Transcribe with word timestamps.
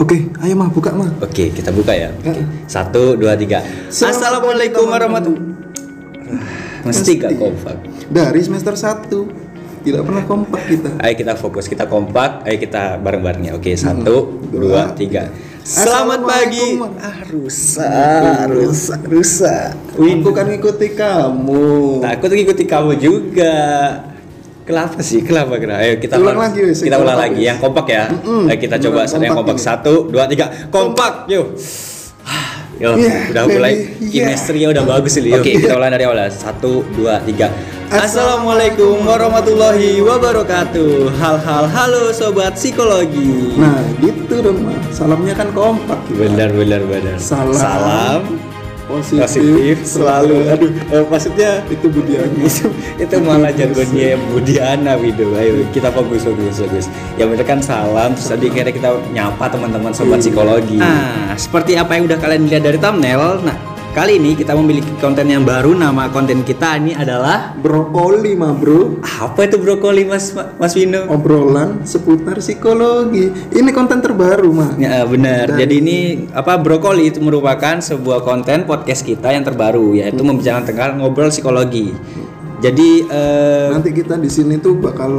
Oke, 0.00 0.32
ayo 0.40 0.56
mah 0.56 0.72
buka 0.72 0.96
mah. 0.96 1.12
Oke, 1.20 1.52
kita 1.52 1.68
buka 1.76 1.92
ya. 1.92 2.08
Heeh. 2.24 2.64
Satu, 2.64 3.20
dua, 3.20 3.36
tiga. 3.36 3.60
Assalamualaikum 3.92 4.88
warahmatullahi 4.88 6.88
Mesti 6.88 7.20
gak 7.20 7.36
kompak. 7.36 7.76
Dari 8.08 8.40
semester 8.40 8.72
1 8.72 9.12
tidak 9.84 10.00
pernah 10.08 10.24
kompak 10.24 10.62
kita. 10.72 10.96
Ayo 11.04 11.14
kita 11.20 11.36
fokus, 11.36 11.68
kita 11.68 11.84
kompak. 11.84 12.48
Ayo 12.48 12.56
kita 12.56 12.96
bareng-bareng 12.96 13.44
ya. 13.44 13.52
Oke, 13.60 13.76
satu, 13.76 14.40
dua, 14.48 14.96
tiga. 14.96 15.28
Selamat 15.60 16.24
pagi. 16.24 16.80
Ah, 16.96 17.20
rusak, 17.28 18.48
rusak, 18.48 19.04
rusak. 19.04 19.76
Aku 20.00 20.32
kan 20.32 20.48
ngikuti 20.48 20.96
kamu. 20.96 22.00
Nah, 22.00 22.16
aku 22.16 22.32
tuh 22.32 22.40
ikuti 22.40 22.64
kamu 22.64 22.96
juga. 22.96 23.60
Kenapa 24.70 24.98
sih? 25.02 25.20
Kenapa? 25.20 25.58
Kenapa? 25.58 25.82
Ayo 25.82 25.98
kita 25.98 26.14
Ulang 26.16 26.38
lagi, 26.38 26.58
wes. 26.62 26.78
Kita 26.78 26.96
ulang 26.96 27.12
Kompak, 27.12 27.24
lagi. 27.26 27.34
wes. 27.36 27.46
Yang 27.50 27.58
kompak 27.58 27.86
ya. 27.86 28.04
Mm-mm. 28.08 28.42
Ayo 28.46 28.56
kita 28.56 28.76
coba 28.78 28.98
Beneran 29.02 29.20
yang 29.20 29.34
kompak 29.34 29.46
kompak. 29.50 29.56
ini. 29.56 29.66
Satu, 29.66 29.94
dua, 30.06 30.24
tiga. 30.24 30.46
Kompak. 30.68 31.12
Yuk. 31.26 31.46
Yo, 32.80 32.96
Yeah, 32.96 33.28
udah 33.28 33.44
mulai 33.44 33.72
baby. 33.76 34.08
Yeah. 34.08 34.32
chemistry 34.32 34.64
udah 34.64 34.80
bagus 34.82 35.12
ini. 35.20 35.36
Oke, 35.36 35.52
kita 35.52 35.76
ulang 35.76 35.92
dari 35.92 36.08
awal. 36.08 36.32
Satu, 36.32 36.80
dua, 36.96 37.20
tiga. 37.20 37.52
Assalamualaikum 37.92 39.04
warahmatullahi 39.04 40.00
wabarakatuh. 40.00 41.12
Hal-hal 41.12 41.68
halo 41.68 42.08
sobat 42.10 42.56
psikologi. 42.56 43.52
Nah, 43.54 43.76
gitu 44.00 44.40
dong. 44.40 44.64
Salamnya 44.88 45.36
kan 45.36 45.52
kompak. 45.52 46.00
kita. 46.08 46.24
Benar, 46.24 46.56
benar, 46.56 46.80
benar. 46.88 47.16
Salam. 47.20 47.52
Salam 47.52 48.20
Positif, 48.90 49.22
positif. 49.22 49.76
selalu. 49.86 50.36
Aduh, 50.50 50.70
eh, 50.90 51.04
maksudnya 51.06 51.50
itu 51.70 51.86
budiannya. 51.86 52.42
itu 52.50 52.66
itu 52.98 53.16
malah 53.22 53.54
jargonnya 53.54 54.18
Budiana 54.34 54.98
Wido 54.98 55.30
ayo 55.38 55.62
kita 55.70 55.94
fokus 55.94 56.26
fokus 56.26 56.58
fokus. 56.58 56.86
Ya 57.14 57.30
bener 57.30 57.46
kan 57.46 57.62
salam. 57.62 58.18
Terus 58.18 58.28
tadi 58.34 58.46
kira 58.50 58.74
kita 58.74 58.98
nyapa 59.14 59.46
teman-teman 59.46 59.94
sobat 59.94 60.18
psikologi. 60.18 60.82
Ah 60.82 61.20
seperti 61.40 61.78
apa 61.78 61.96
yang 61.96 62.04
udah 62.10 62.18
kalian 62.18 62.46
lihat 62.46 62.62
dari 62.68 62.78
thumbnail 62.80 63.42
nah 63.44 63.56
kali 63.90 64.16
ini 64.16 64.32
kita 64.32 64.54
memiliki 64.54 64.86
konten 64.96 65.26
yang 65.26 65.42
baru 65.42 65.74
nama 65.74 66.06
konten 66.08 66.40
kita 66.40 66.78
ini 66.78 66.94
adalah 66.94 67.52
Brokoli 67.58 68.32
mah, 68.32 68.54
Bro. 68.54 69.02
apa 69.02 69.44
itu 69.44 69.58
brokoli 69.58 70.06
mas 70.06 70.30
mas 70.56 70.72
Vino 70.72 71.04
Obrolan 71.06 71.82
seputar 71.82 72.38
psikologi. 72.38 73.28
Ini 73.50 73.70
konten 73.70 73.98
terbaru 73.98 74.48
mah. 74.48 74.70
Ya 74.76 75.02
benar. 75.04 75.50
Dan- 75.50 75.58
Jadi 75.58 75.74
ini 75.76 75.98
apa 76.30 76.56
brokoli 76.56 77.10
itu 77.10 77.18
merupakan 77.18 77.76
sebuah 77.78 78.22
konten 78.22 78.64
podcast 78.64 79.02
kita 79.02 79.28
yang 79.28 79.42
terbaru 79.42 79.92
yaitu 79.92 80.22
membicarakan 80.22 80.64
tentang 80.64 80.92
ngobrol 80.96 81.28
psikologi. 81.28 81.90
Jadi 82.60 83.04
eh, 83.04 83.68
Nanti 83.72 83.90
kita 83.90 84.14
di 84.16 84.28
sini 84.28 84.56
tuh 84.56 84.76
bakal 84.76 85.12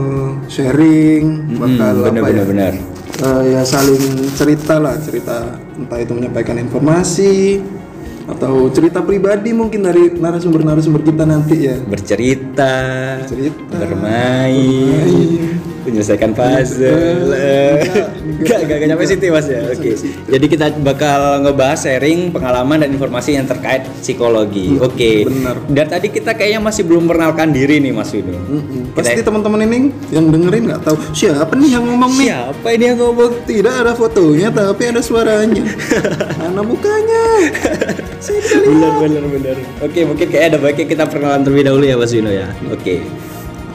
sharing, 0.46 1.58
bakal 1.58 2.06
benar 2.06 2.22
apa 2.22 2.30
benar 2.30 2.38
ya? 2.38 2.46
benar. 2.46 2.74
eh, 3.20 3.42
ya 3.52 3.62
saling 3.62 4.02
cerita 4.32 4.78
lah 4.78 4.96
cerita 4.96 5.50
entah 5.76 6.00
itu 6.00 6.14
menyampaikan 6.14 6.56
informasi 6.56 7.60
atau 8.32 8.72
cerita 8.72 9.04
pribadi 9.04 9.52
mungkin 9.52 9.84
dari 9.84 10.16
narasumber-narasumber 10.16 11.04
kita 11.04 11.24
nanti 11.28 11.68
ya. 11.68 11.76
Bercerita, 11.84 12.74
Bercerita, 13.28 13.76
bermain, 13.76 15.60
menyelesaikan 15.84 16.32
puzzle. 16.32 17.32
Enggak, 17.32 18.60
enggak, 18.62 18.76
enggak 18.78 18.88
nyampe 18.88 19.04
situ 19.06 19.26
Mas 19.28 19.46
ya. 19.46 19.62
Oke. 19.66 19.92
Jadi 20.28 20.46
kita 20.48 20.66
bakal 20.80 21.20
ngebahas 21.42 21.80
sharing 21.80 22.30
pengalaman 22.30 22.82
dan 22.82 22.90
informasi 22.90 23.36
yang 23.36 23.46
terkait 23.46 23.86
psikologi. 24.00 24.78
Oke. 24.78 25.26
benar. 25.26 25.58
Dan 25.68 25.86
tadi 25.88 26.08
kita 26.08 26.32
kayaknya 26.32 26.60
masih 26.60 26.84
belum 26.84 27.06
perkenalkan 27.06 27.50
diri 27.50 27.78
nih 27.78 27.92
Mas 27.92 28.10
Wido. 28.10 28.34
Mm-mm. 28.34 28.92
Kita- 28.92 29.02
pasti 29.02 29.22
teman-teman 29.22 29.60
ini 29.64 29.78
yang 30.10 30.28
dengerin 30.28 30.64
nggak 30.68 30.82
tahu 30.84 30.96
siapa 31.12 31.54
nih 31.54 31.76
yang 31.76 31.84
ngomong 31.84 32.12
nih 32.16 32.30
Siapa 32.32 32.68
ini 32.72 32.84
yang 32.86 32.98
ngomong? 32.98 33.32
tidak 33.44 33.74
ada 33.78 33.94
fotonya 33.94 34.48
tapi 34.50 34.84
ada 34.88 35.02
suaranya 35.02 35.64
mana 36.40 36.62
mukanya 36.62 37.24
saya 38.20 38.38
benar 38.62 38.94
benar 39.02 39.24
benar. 39.26 39.58
Oke, 39.82 40.00
mungkin 40.04 40.28
kayak 40.28 40.46
ada 40.54 40.58
baiknya 40.58 40.86
kita 40.88 41.04
perkenalan 41.08 41.42
terlebih 41.42 41.66
dahulu 41.66 41.84
ya 41.84 41.96
Mas 41.96 42.12
Wino 42.12 42.30
ya. 42.30 42.48
Oke. 42.70 43.02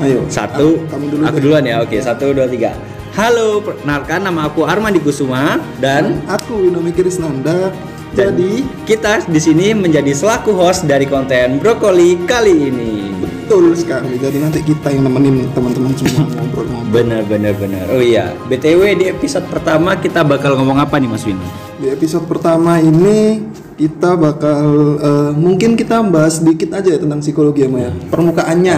Ayo 0.02 0.20
Satu, 0.28 0.84
kamu 0.90 1.04
dulu 1.12 1.22
aku 1.24 1.38
duluan 1.40 1.64
ya. 1.64 1.80
Oke, 1.80 2.00
satu, 2.02 2.32
dua, 2.36 2.46
tiga. 2.50 2.76
Halo, 3.16 3.64
perkenalkan 3.64 4.28
nama 4.28 4.52
aku 4.52 4.68
Armandi 4.68 5.00
Kusuma 5.00 5.56
dan 5.80 6.20
aku 6.28 6.68
Winomi 6.68 6.92
Krisnanda 6.92 7.72
jadi 8.16 8.64
kita 8.88 9.28
di 9.28 9.36
sini 9.36 9.76
menjadi 9.76 10.08
selaku 10.16 10.56
host 10.56 10.88
dari 10.88 11.04
konten 11.04 11.60
Brokoli 11.60 12.16
kali 12.24 12.72
ini. 12.72 13.25
Betul 13.46 13.70
sekali 13.72 14.18
jadi 14.18 14.42
nanti 14.42 14.58
kita 14.58 14.90
yang 14.90 15.06
nemenin 15.06 15.46
teman-teman 15.54 15.94
semua 15.94 16.26
ngobrol-ngobrol 16.34 16.84
Benar, 16.86 17.22
benar, 17.26 17.54
benar. 17.54 17.82
Oh 17.90 17.98
iya, 17.98 18.34
btw 18.46 18.82
di 18.96 19.06
episode 19.06 19.46
pertama 19.46 19.94
kita 19.94 20.22
bakal 20.22 20.54
ngomong 20.54 20.78
apa 20.78 20.98
nih 20.98 21.06
Mas 21.06 21.22
Wino? 21.22 21.42
Di 21.76 21.92
episode 21.92 22.24
pertama 22.24 22.78
ini 22.78 23.42
kita 23.76 24.16
bakal 24.16 24.66
eh, 24.96 25.30
mungkin 25.34 25.74
kita 25.74 26.00
bahas 26.06 26.40
sedikit 26.40 26.74
aja 26.74 26.96
ya 26.96 26.98
tentang 26.98 27.20
psikologi 27.20 27.62
ya 27.62 27.68
Maya. 27.68 27.90
Permukaannya. 28.08 28.76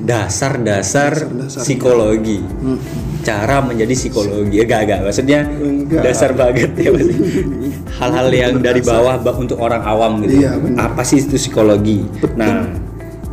Dasar-dasar 0.00 1.28
psikologi. 1.50 2.40
Hmm. 2.40 2.78
Cara 3.20 3.60
menjadi 3.60 3.92
psikologi. 3.92 4.64
Enggak, 4.64 4.80
enggak. 4.88 5.00
Maksudnya 5.04 5.40
Enggak. 5.44 6.02
dasar 6.08 6.30
banget 6.32 6.72
ya 6.74 6.90
Mas. 6.94 7.06
Hal-hal 8.00 8.28
yang 8.32 8.54
dari 8.62 8.80
bawah 8.80 9.20
ba- 9.20 9.36
untuk 9.36 9.60
orang 9.60 9.82
awam 9.84 10.24
gitu. 10.24 10.40
Iya. 10.40 10.56
Apa 10.78 11.04
sih 11.04 11.20
itu 11.20 11.36
psikologi? 11.36 12.06
Nah, 12.38 12.64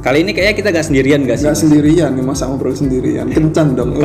kali 0.05 0.21
ini 0.21 0.37
kayaknya 0.37 0.53
kita 0.53 0.69
gak 0.69 0.85
sendirian 0.85 1.19
gak 1.25 1.37
sih? 1.41 1.49
Nggak 1.49 1.59
sendirian 1.65 2.09
nih 2.13 2.21
masa 2.21 2.45
ngobrol 2.45 2.77
sendirian. 2.77 3.25
Kencan 3.33 3.73
dong. 3.73 3.97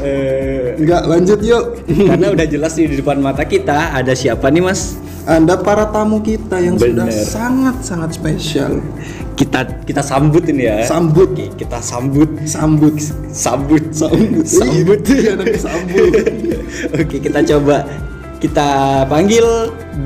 Eh, 0.00 0.80
Enggak 0.80 1.04
lanjut 1.04 1.40
yuk. 1.44 1.84
karena 2.08 2.32
udah 2.32 2.46
jelas 2.48 2.72
di 2.72 2.88
depan 2.88 3.20
mata 3.20 3.44
kita 3.44 3.92
ada 3.92 4.16
siapa 4.16 4.48
nih 4.48 4.64
Mas? 4.64 4.96
Anda 5.28 5.60
para 5.60 5.92
tamu 5.92 6.24
kita 6.24 6.56
yang 6.64 6.80
sudah 6.80 7.04
Bener. 7.04 7.12
sangat-sangat 7.12 8.16
spesial. 8.16 8.80
Kita 9.36 9.84
kita 9.84 10.00
sambut 10.00 10.48
ini 10.48 10.64
ya. 10.64 10.88
Sambut. 10.88 11.36
Oke, 11.36 11.52
kita 11.52 11.84
sambut 11.84 12.28
Sambut. 12.48 12.96
sambut 13.28 13.92
Sambut. 13.92 14.44
sambut 14.56 15.00
Iya, 15.04 15.36
sambut. 15.60 16.12
oke 16.96 17.16
kita 17.20 17.44
coba 17.44 17.84
kita 18.40 19.04
panggil 19.04 19.44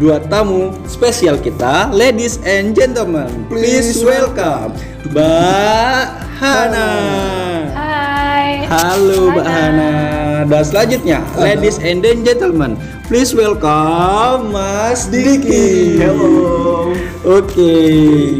dua 0.03 0.19
tamu 0.27 0.75
spesial 0.91 1.39
kita 1.39 1.95
ladies 1.95 2.43
and 2.43 2.75
gentlemen 2.75 3.31
please, 3.47 3.95
Please 3.95 4.03
welcome 4.03 4.75
Hana 5.13 6.09
Hai. 6.41 7.54
Halo 8.65 9.31
Mbak 9.33 9.47
Hana 9.47 9.93
dan 10.45 10.63
selanjutnya 10.65 11.19
ladies 11.37 11.77
and 11.81 12.01
gentlemen 12.01 12.77
please 13.05 13.37
welcome 13.37 14.53
Mas 14.53 15.09
Diki 15.09 16.01
Halo. 16.01 16.93
oke 17.25 17.75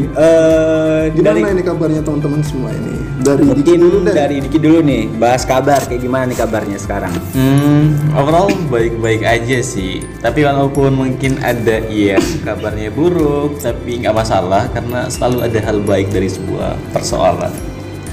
eh 0.09 1.03
dari 1.13 1.41
Gimana 1.41 1.53
ini 1.53 1.63
kabarnya 1.63 2.01
teman-teman 2.01 2.41
semua 2.41 2.73
ini? 2.73 2.93
Dari 3.21 3.41
Diki 3.41 3.49
mungkin 3.49 3.77
dulu 3.77 3.97
deh. 4.01 4.13
dari 4.13 4.35
Diki 4.41 4.57
dulu 4.57 4.79
nih 4.81 5.03
bahas 5.17 5.45
kabar 5.45 5.81
kayak 5.85 6.01
gimana 6.01 6.23
nih 6.29 6.37
kabarnya 6.37 6.77
sekarang 6.81 7.13
Hmm, 7.33 7.93
overall 8.15 8.49
baik-baik 8.71 9.21
aja 9.21 9.59
sih. 9.59 9.99
Tapi 10.23 10.47
walaupun 10.47 10.95
mungkin 10.95 11.37
ada 11.43 11.83
ya 11.85 12.15
kabarnya 12.41 12.89
buruk, 12.89 13.59
tapi 13.59 13.99
nggak 14.01 14.15
masalah 14.15 14.71
karena 14.71 15.11
selalu 15.11 15.45
ada 15.45 15.59
hal 15.61 15.77
baik 15.83 16.07
dari 16.09 16.31
sebuah 16.31 16.79
persoalan. 16.95 17.51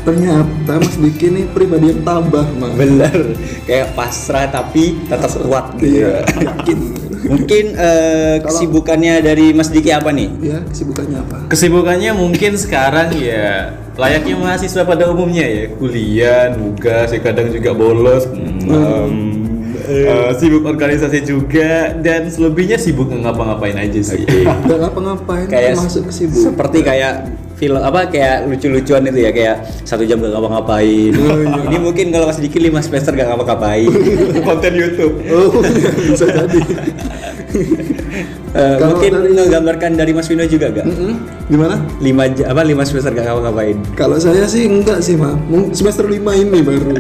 Ternyata 0.03 0.73
Mas 0.77 0.97
Diki 0.97 1.27
ini 1.29 1.43
pribadi 1.47 1.87
yang 1.89 2.03
tabah, 2.03 2.43
Mas. 2.53 2.75
bener 2.75 3.39
kayak 3.63 3.95
pasrah 3.95 4.47
tapi 4.47 4.99
tetap 5.07 5.31
kuat 5.39 5.79
gitu 5.79 6.03
Iya, 6.03 6.27
yakin. 6.43 6.79
mungkin 7.23 7.65
eh, 7.73 8.43
kesibukannya 8.43 9.23
dari 9.23 9.55
Mas 9.55 9.71
Diki 9.71 9.89
apa 9.89 10.11
nih 10.11 10.27
Ya, 10.43 10.59
kesibukannya 10.61 11.19
apa? 11.21 11.37
Kesibukannya 11.47 12.11
mungkin 12.13 12.59
sekarang 12.59 13.15
ya 13.15 13.71
layaknya 13.95 14.35
mahasiswa 14.37 14.83
pada 14.83 15.07
umumnya 15.07 15.45
ya 15.45 15.65
kuliah, 15.71 16.51
nugas, 16.51 17.09
ya 17.09 17.21
kadang 17.21 17.47
juga 17.49 17.71
bolos, 17.71 18.27
em, 18.27 19.15
eh, 19.85 20.33
sibuk 20.35 20.65
organisasi 20.65 21.23
juga 21.23 21.95
dan 21.95 22.27
selebihnya 22.27 22.75
sibuk 22.75 23.07
ngapa-ngapain 23.07 23.77
aja 23.77 24.01
sih. 24.03 24.25
Gak 24.27 24.79
ngapa-ngapain, 24.81 25.47
kayak 25.47 25.77
masuk 25.77 26.09
kesibukan. 26.09 26.43
seperti 26.51 26.79
kayak 26.81 27.13
film 27.63 27.79
apa 27.79 28.11
kayak 28.11 28.51
lucu-lucuan 28.51 29.07
itu 29.07 29.23
ya 29.23 29.31
kayak 29.31 29.57
satu 29.87 30.03
jam 30.03 30.19
gak 30.19 30.35
ngapa-ngapain 30.35 31.15
ini 31.67 31.79
mungkin 31.79 32.11
kalau 32.11 32.27
Mas 32.27 32.43
Diki 32.43 32.59
lima 32.59 32.83
semester 32.83 33.15
gak 33.15 33.31
ngapa-ngapain 33.31 33.87
konten 34.43 34.73
YouTube 34.75 35.15
Oh, 35.25 35.63
bisa 36.11 36.27
jadi. 36.27 36.59
Kalau 38.53 38.93
mungkin 38.93 39.11
dari- 39.15 39.33
ngegambarkan 39.33 39.91
dari 39.95 40.11
Mas 40.11 40.27
Vino 40.27 40.43
juga 40.45 40.69
gak? 40.73 40.85
Mm-mm. 40.85 41.15
Gimana? 41.47 41.79
lima 42.01 42.27
apa 42.27 42.63
lima 42.63 42.83
semester 42.83 43.13
gak 43.13 43.25
ngapa-ngapain 43.25 43.77
Kalau 43.95 44.19
saya 44.19 44.43
sih 44.45 44.67
enggak 44.67 44.99
sih, 44.99 45.15
Ma. 45.15 45.31
Semester 45.71 46.05
5 46.05 46.19
ini 46.19 46.59
baru 46.61 46.99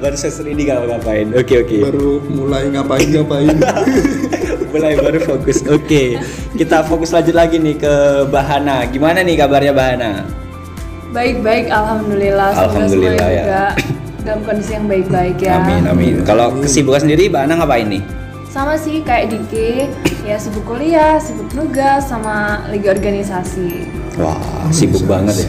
baru 0.00 0.16
semester 0.16 0.48
ini 0.48 0.64
gak 0.64 0.80
ngapa-ngapain 0.80 1.26
oke 1.36 1.54
oke 1.58 1.76
baru 1.82 2.08
mulai 2.26 2.64
ngapain-ngapain. 2.70 3.56
Mulai 4.72 4.96
baru 4.96 5.20
fokus 5.20 5.58
oke 5.68 6.02
kita 6.56 6.82
fokus 6.88 7.12
lanjut 7.12 7.36
lagi 7.36 7.60
nih 7.60 7.76
ke 7.76 7.94
Bahana 8.32 8.88
gimana 8.88 9.20
nih 9.20 9.36
kabarnya 9.36 9.72
Bahana 9.76 10.12
Baik-baik, 11.12 11.68
alhamdulillah. 11.68 12.56
Alhamdulillah, 12.56 13.20
semuanya 13.20 13.28
ya. 13.28 13.44
juga 13.44 13.64
dalam 14.24 14.40
kondisi 14.48 14.72
yang 14.72 14.88
baik-baik 14.88 15.36
ya. 15.44 15.60
amin 15.60 15.84
amin 15.84 16.14
kalau 16.24 16.56
kesibukan 16.64 17.04
sendiri 17.04 17.28
Bahana 17.28 17.60
ngapain 17.60 17.84
nih 17.84 18.00
Sama 18.48 18.76
sih 18.76 19.00
kayak 19.00 19.32
Diki, 19.32 19.88
ya 20.28 20.36
sibuk 20.36 20.68
kuliah, 20.68 21.16
sibuk 21.16 21.48
nugas, 21.56 22.04
sama 22.04 22.60
lagi 22.68 22.84
organisasi. 22.84 23.88
Wah, 24.20 24.36
sibuk 24.68 25.08
banget 25.08 25.48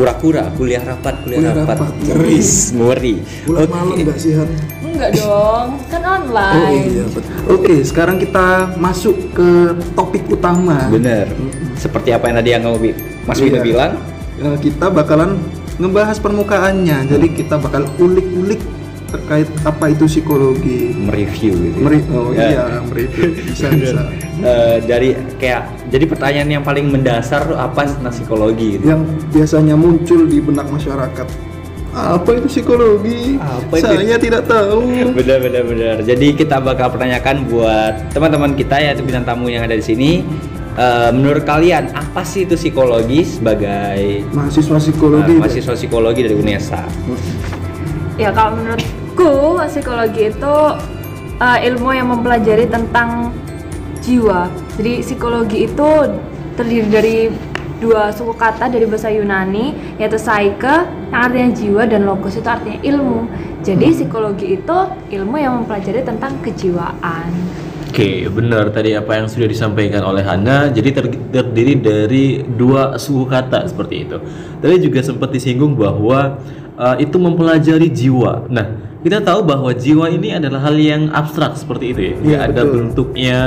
Kura-kura, 0.00 0.48
kuliah 0.56 0.80
rapat, 0.80 1.12
kuliah, 1.20 1.44
Kuliah 1.44 1.54
rapat. 1.60 1.76
rapat. 1.76 1.92
Ngeri, 2.00 2.40
ngeri. 2.72 3.14
Pulang 3.44 3.60
Oke. 3.60 3.68
malam 3.70 3.88
nggak 4.00 4.16
sih 4.16 4.32
Han? 4.32 4.48
Enggak 4.80 5.10
dong, 5.12 5.68
kan 5.86 6.00
Oh 6.00 6.16
online. 6.16 6.88
iya 6.88 7.04
betul. 7.04 7.32
Oke, 7.52 7.74
sekarang 7.84 8.16
kita 8.16 8.46
masuk 8.76 9.12
ke 9.30 9.48
topik 9.92 10.24
utama. 10.26 10.88
Bener. 10.88 11.28
Seperti 11.76 12.16
apa 12.16 12.32
yang 12.32 12.36
tadi 12.36 12.48
yang 12.48 12.62
kamu 12.64 12.96
Mas 13.28 13.36
Wida 13.36 13.60
Iya. 13.60 13.62
bilang, 13.62 13.92
Eh, 14.40 14.56
kita 14.56 14.88
bakalan 14.88 15.36
ngebahas 15.76 16.16
permukaannya. 16.16 17.04
Jadi 17.06 17.26
kita 17.36 17.60
bakal 17.60 17.84
ulik-ulik 18.00 18.56
terkait 19.10 19.48
apa 19.62 19.84
itu 19.86 20.06
psikologi. 20.06 20.94
mereview 20.96 21.52
gitu. 21.52 21.76
ya. 21.76 21.82
Meri 21.82 21.98
oh 22.08 22.30
Ya. 22.30 22.46
iya, 22.48 22.64
mereview. 22.80 23.28
Bisa 23.44 23.66
bisa. 23.76 24.00
Eh, 24.40 24.76
dari 24.82 25.12
kayak 25.36 25.62
jadi 25.86 26.04
pertanyaan 26.06 26.48
yang 26.50 26.64
paling 26.64 26.86
mendasar 26.86 27.44
tuh 27.44 27.54
apa 27.54 27.84
tentang 27.84 28.08
psikologi 28.08 28.78
gitu. 28.78 28.84
Yang 28.86 29.00
biasanya 29.30 29.74
muncul 29.74 30.24
di 30.24 30.38
benak 30.38 30.66
masyarakat. 30.66 31.26
Apa 31.90 32.30
itu 32.32 32.46
psikologi? 32.48 33.34
Apa 33.36 33.74
itu? 33.74 33.84
Saya 33.84 34.16
tidak 34.16 34.46
tahu. 34.46 34.94
Benar 35.18 35.42
benar 35.42 35.62
benar. 35.66 35.96
Jadi 36.00 36.32
kita 36.32 36.62
bakal 36.62 36.86
pertanyakan 36.88 37.50
buat 37.50 38.14
teman-teman 38.14 38.54
kita 38.54 38.78
ya 38.78 38.94
bintang 38.94 39.26
tamu 39.26 39.50
yang 39.50 39.66
ada 39.66 39.74
di 39.74 39.82
sini. 39.82 40.22
Eh, 40.72 41.10
menurut 41.10 41.42
kalian 41.42 41.90
apa 41.90 42.22
sih 42.22 42.46
itu 42.46 42.54
psikologi 42.54 43.26
sebagai 43.26 44.22
Mahasiswa 44.30 44.78
psikologi. 44.78 45.34
eh, 45.34 45.36
mahasiswa 45.36 45.74
psikologi 45.74 46.20
dari 46.22 46.32
UNESA? 46.32 46.80
Ya 48.20 48.28
kalau 48.36 48.52
menurutku 48.60 49.56
psikologi 49.64 50.28
itu 50.28 50.56
uh, 51.40 51.58
ilmu 51.64 51.96
yang 51.96 52.12
mempelajari 52.12 52.68
tentang 52.68 53.32
jiwa. 54.04 54.52
Jadi 54.76 55.00
psikologi 55.00 55.64
itu 55.64 55.88
terdiri 56.52 56.88
dari 56.92 57.18
dua 57.80 58.12
suku 58.12 58.36
kata 58.36 58.68
dari 58.68 58.84
bahasa 58.84 59.08
Yunani 59.08 59.96
yaitu 59.96 60.20
psyche 60.20 60.84
yang 61.08 61.20
artinya 61.24 61.48
jiwa 61.56 61.82
dan 61.88 62.04
logos 62.04 62.36
itu 62.36 62.44
artinya 62.44 62.76
ilmu. 62.84 63.24
Jadi 63.64 63.88
psikologi 63.88 64.60
itu 64.60 64.78
ilmu 65.16 65.40
yang 65.40 65.64
mempelajari 65.64 66.04
tentang 66.04 66.36
kejiwaan. 66.44 67.32
Oke, 67.88 68.28
benar 68.30 68.68
tadi 68.70 68.94
apa 68.94 69.16
yang 69.16 69.26
sudah 69.32 69.48
disampaikan 69.48 70.04
oleh 70.04 70.20
Hana. 70.22 70.68
Jadi 70.68 70.88
ter- 70.92 71.24
terdiri 71.32 71.74
dari 71.80 72.24
dua 72.44 73.00
suku 73.00 73.26
kata 73.26 73.64
seperti 73.64 74.06
itu. 74.06 74.20
Tadi 74.60 74.76
juga 74.78 75.00
sempat 75.00 75.32
disinggung 75.32 75.74
bahwa 75.74 76.36
uh, 76.80 76.96
itu 76.96 77.20
mempelajari 77.20 77.92
jiwa. 77.92 78.48
Nah, 78.48 78.66
kita 79.00 79.20
tahu 79.20 79.44
bahwa 79.44 79.72
jiwa 79.72 80.08
ini 80.12 80.36
adalah 80.36 80.60
hal 80.64 80.76
yang 80.76 81.08
abstrak 81.12 81.56
seperti 81.56 81.92
itu 81.92 82.00
ya. 82.00 82.14
Nggak 82.16 82.28
Iya, 82.28 82.38
ada 82.52 82.62
betul. 82.64 82.72
bentuknya, 82.76 83.38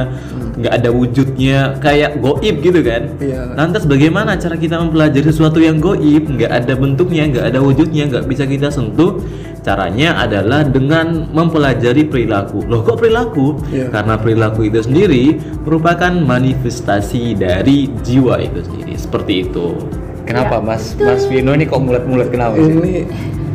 nggak 0.57 0.73
ada 0.73 0.89
wujudnya, 0.89 1.57
kayak 1.77 2.11
goib 2.21 2.55
gitu 2.61 2.79
kan. 2.81 3.03
Iya. 3.21 3.41
Lantas 3.53 3.83
bagaimana 3.85 4.33
cara 4.37 4.57
kita 4.57 4.81
mempelajari 4.81 5.29
sesuatu 5.29 5.61
yang 5.61 5.77
goib? 5.77 6.25
Nggak 6.25 6.51
ada 6.53 6.73
bentuknya, 6.73 7.23
nggak 7.29 7.45
ada 7.53 7.59
wujudnya, 7.61 8.03
nggak 8.09 8.25
bisa 8.25 8.43
kita 8.45 8.69
sentuh. 8.69 9.21
Caranya 9.63 10.19
adalah 10.19 10.67
dengan 10.67 11.23
mempelajari 11.31 12.03
perilaku. 12.03 12.67
Loh 12.67 12.83
kok 12.83 12.99
perilaku? 12.99 13.55
Iya. 13.71 13.87
Karena 13.95 14.19
perilaku 14.19 14.67
itu 14.67 14.83
sendiri 14.83 15.39
merupakan 15.63 16.11
manifestasi 16.11 17.39
dari 17.39 17.87
jiwa 18.03 18.43
itu 18.43 18.59
sendiri. 18.59 18.93
Seperti 18.99 19.47
itu. 19.47 19.79
Kenapa 20.23 20.55
Ya, 20.57 20.63
Mas 20.63 20.83
Mas 20.95 21.23
Vino 21.27 21.51
ini 21.51 21.67
kok 21.67 21.83
mulut-mulut 21.83 22.31
kenapa 22.31 22.55
sih? 22.55 22.71
Ini 22.71 22.93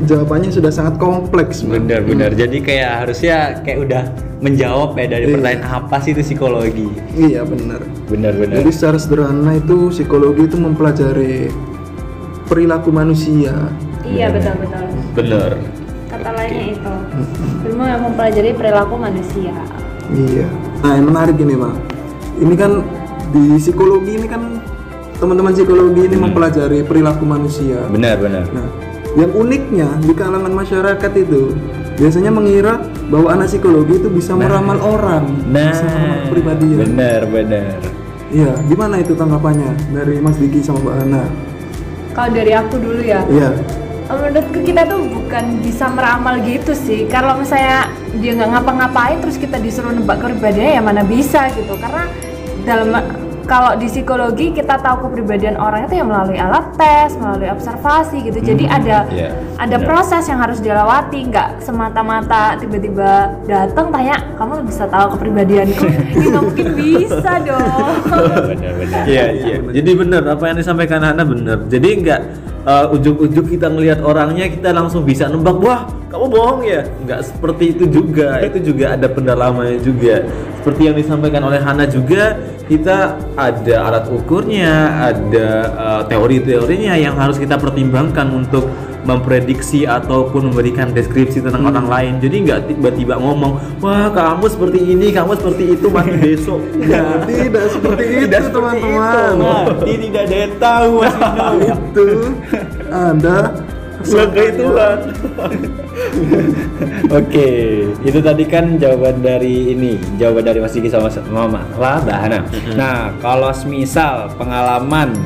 jawabannya 0.04 0.50
sudah 0.52 0.68
sangat 0.68 1.00
kompleks. 1.00 1.64
Bang. 1.64 1.88
Bener-bener. 1.88 2.36
Jadi 2.36 2.60
kayak 2.60 2.90
harusnya 3.06 3.36
kayak 3.64 3.78
udah 3.88 4.02
menjawab 4.38 4.94
ya 4.94 5.06
dari 5.10 5.24
Iya. 5.26 5.34
pertanyaan 5.34 5.64
apa 5.66 5.96
sih 5.98 6.10
itu 6.14 6.22
psikologi? 6.22 6.88
Iya 7.16 7.42
benar. 7.42 7.80
Bener-bener. 8.06 8.62
Jadi 8.62 8.70
secara 8.70 8.98
sederhana 9.00 9.56
itu 9.56 9.88
psikologi 9.90 10.42
itu 10.44 10.56
mempelajari 10.56 11.50
perilaku 12.46 12.92
manusia. 12.92 13.54
Iya 14.04 14.28
betul 14.30 14.54
betul. 14.62 14.84
Bener. 15.16 15.50
Kata 16.08 16.30
lainnya 16.32 16.64
itu 16.72 16.92
ilmu 17.68 17.84
yang 17.84 18.00
mempelajari 18.04 18.50
perilaku 18.52 18.94
manusia. 18.96 19.52
Iya. 20.08 20.46
Nah 20.84 20.92
yang 20.94 21.06
menarik 21.08 21.36
ini 21.36 21.54
bang. 21.56 21.76
Ini 22.38 22.54
kan 22.54 22.72
di 23.28 23.42
psikologi 23.58 24.16
ini 24.16 24.24
kan 24.24 24.42
teman-teman 25.18 25.52
psikologi 25.52 26.02
ini 26.06 26.16
mempelajari 26.16 26.78
perilaku 26.82 27.26
manusia. 27.26 27.82
Bener-bener. 27.90 28.46
Nah 28.50 28.68
yang 29.16 29.34
uniknya 29.34 29.88
di 29.98 30.12
kalangan 30.14 30.52
masyarakat 30.52 31.12
itu 31.18 31.50
biasanya 31.98 32.30
mengira 32.30 32.78
bahwa 33.10 33.34
anak 33.34 33.50
psikologi 33.50 33.98
itu 33.98 34.06
bisa 34.06 34.38
meramal 34.38 34.78
orang, 34.78 35.24
bisa 35.50 35.82
meramal 35.82 36.06
Nah, 36.06 36.22
kepribadian. 36.28 36.78
bener-bener. 36.86 37.74
Iya. 38.30 38.52
Gimana 38.68 39.00
itu 39.00 39.16
tanggapannya 39.16 39.72
dari 39.90 40.20
Mas 40.20 40.36
Diki 40.36 40.60
sama 40.60 40.84
Mbak 40.84 40.94
Ana? 41.08 41.24
Kalau 42.12 42.30
dari 42.30 42.52
aku 42.52 42.76
dulu 42.78 43.00
ya, 43.02 43.24
Iya. 43.26 43.50
menurutku 44.08 44.60
kita 44.64 44.88
tuh 44.88 45.04
bukan 45.04 45.44
bisa 45.60 45.84
meramal 45.92 46.40
gitu 46.40 46.72
sih 46.72 47.04
kalau 47.12 47.36
misalnya 47.36 47.92
dia 48.16 48.32
nggak 48.32 48.56
ngapa-ngapain 48.56 49.20
terus 49.20 49.36
kita 49.36 49.60
disuruh 49.60 49.92
nebak 49.92 50.16
kepribadiannya 50.16 50.80
ya 50.80 50.82
mana 50.82 51.04
bisa 51.04 51.52
gitu 51.52 51.76
karena 51.76 52.08
dalam 52.64 52.88
kalau 53.48 53.72
di 53.80 53.88
psikologi 53.88 54.52
kita 54.52 54.76
tahu 54.78 55.08
kepribadian 55.08 55.56
orang 55.56 55.88
itu 55.88 55.96
ya 55.96 56.04
melalui 56.04 56.36
alat 56.36 56.68
tes 56.76 57.16
melalui 57.16 57.48
observasi 57.48 58.28
gitu 58.28 58.38
jadi 58.44 58.64
ada 58.68 58.98
Iya, 59.08 59.32
ada 59.56 59.76
benar. 59.80 59.88
proses 59.88 60.28
yang 60.28 60.36
harus 60.36 60.60
dilewati 60.60 61.32
nggak 61.32 61.64
semata-mata 61.64 62.60
tiba-tiba 62.60 63.32
datang 63.48 63.88
tanya 63.88 64.20
kamu 64.36 64.68
bisa 64.68 64.84
tahu 64.84 65.16
kepribadianku 65.16 65.84
ini 65.88 66.24
nggak 66.28 66.44
mungkin 66.44 66.68
bisa 66.76 67.32
dong. 67.40 67.92
Iya, 69.08 69.24
iya. 69.32 69.56
Jadi 69.72 69.90
benar 69.96 70.22
apa 70.28 70.44
yang 70.52 70.56
disampaikan 70.60 71.00
Hana 71.00 71.24
benar. 71.24 71.64
Jadi 71.72 71.88
nggak 72.04 72.20
uh, 72.68 72.94
ujuk-ujuk 72.94 73.56
kita 73.56 73.72
ngelihat 73.72 74.04
orangnya 74.04 74.44
kita 74.52 74.76
langsung 74.76 75.08
bisa 75.08 75.24
nembak 75.24 75.56
wah 75.56 75.88
kamu 76.08 76.26
bohong 76.32 76.60
ya? 76.64 76.82
Nggak 77.04 77.20
seperti 77.28 77.64
itu 77.76 77.84
juga. 77.88 78.40
Itu 78.40 78.58
juga 78.64 78.96
ada 78.96 79.06
pendalamannya 79.12 79.80
juga. 79.84 80.24
Seperti 80.60 80.80
yang 80.88 80.96
disampaikan 80.96 81.44
oleh 81.44 81.60
Hana 81.60 81.84
juga 81.84 82.36
kita 82.68 83.16
ada 83.36 83.74
alat 83.88 84.04
ukurnya 84.12 84.72
ada 85.08 85.48
uh, 85.72 86.02
teori-teorinya 86.04 86.92
yang 87.00 87.16
harus 87.16 87.40
kita 87.40 87.56
pertimbangkan 87.56 88.28
untuk 88.28 88.68
memprediksi 89.08 89.88
ataupun 89.88 90.52
memberikan 90.52 90.92
deskripsi 90.92 91.40
tentang 91.40 91.64
orang 91.64 91.88
lain. 91.88 92.12
Jadi 92.20 92.44
nggak 92.44 92.60
tiba-tiba 92.68 93.16
ngomong 93.16 93.80
wah 93.80 94.12
kamu 94.12 94.44
seperti 94.52 94.78
ini 94.84 95.08
kamu 95.16 95.32
seperti 95.40 95.64
itu 95.80 95.86
mati 95.88 96.16
besok. 96.20 96.60
Ya, 96.88 97.20
tidak 97.28 97.68
seperti 97.68 98.04
itu 98.04 98.24
Tidak 98.28 98.44
teman-teman. 98.48 99.32
Mati 99.40 99.92
tidak 100.08 100.22
ada 100.24 100.36
yang 100.36 100.54
tahu 100.56 100.92
Mas 101.04 101.14
itu 101.68 102.08
Anda 102.88 103.38
Sebagai 104.02 104.46
Tuhan. 104.54 104.98
Oke, 107.18 107.48
itu 108.04 108.18
tadi 108.20 108.44
kan 108.46 108.78
jawaban 108.78 109.18
dari 109.18 109.74
ini, 109.74 109.98
jawaban 110.16 110.46
dari 110.46 110.58
Mas 110.62 110.72
Diki 110.72 110.86
sama 110.86 111.10
Mama 111.28 111.66
lah, 111.74 111.98
Mbak 112.02 112.16
Hana. 112.16 112.38
Nah, 112.76 113.10
kalau 113.18 113.50
semisal 113.50 114.30
pengalaman 114.38 115.16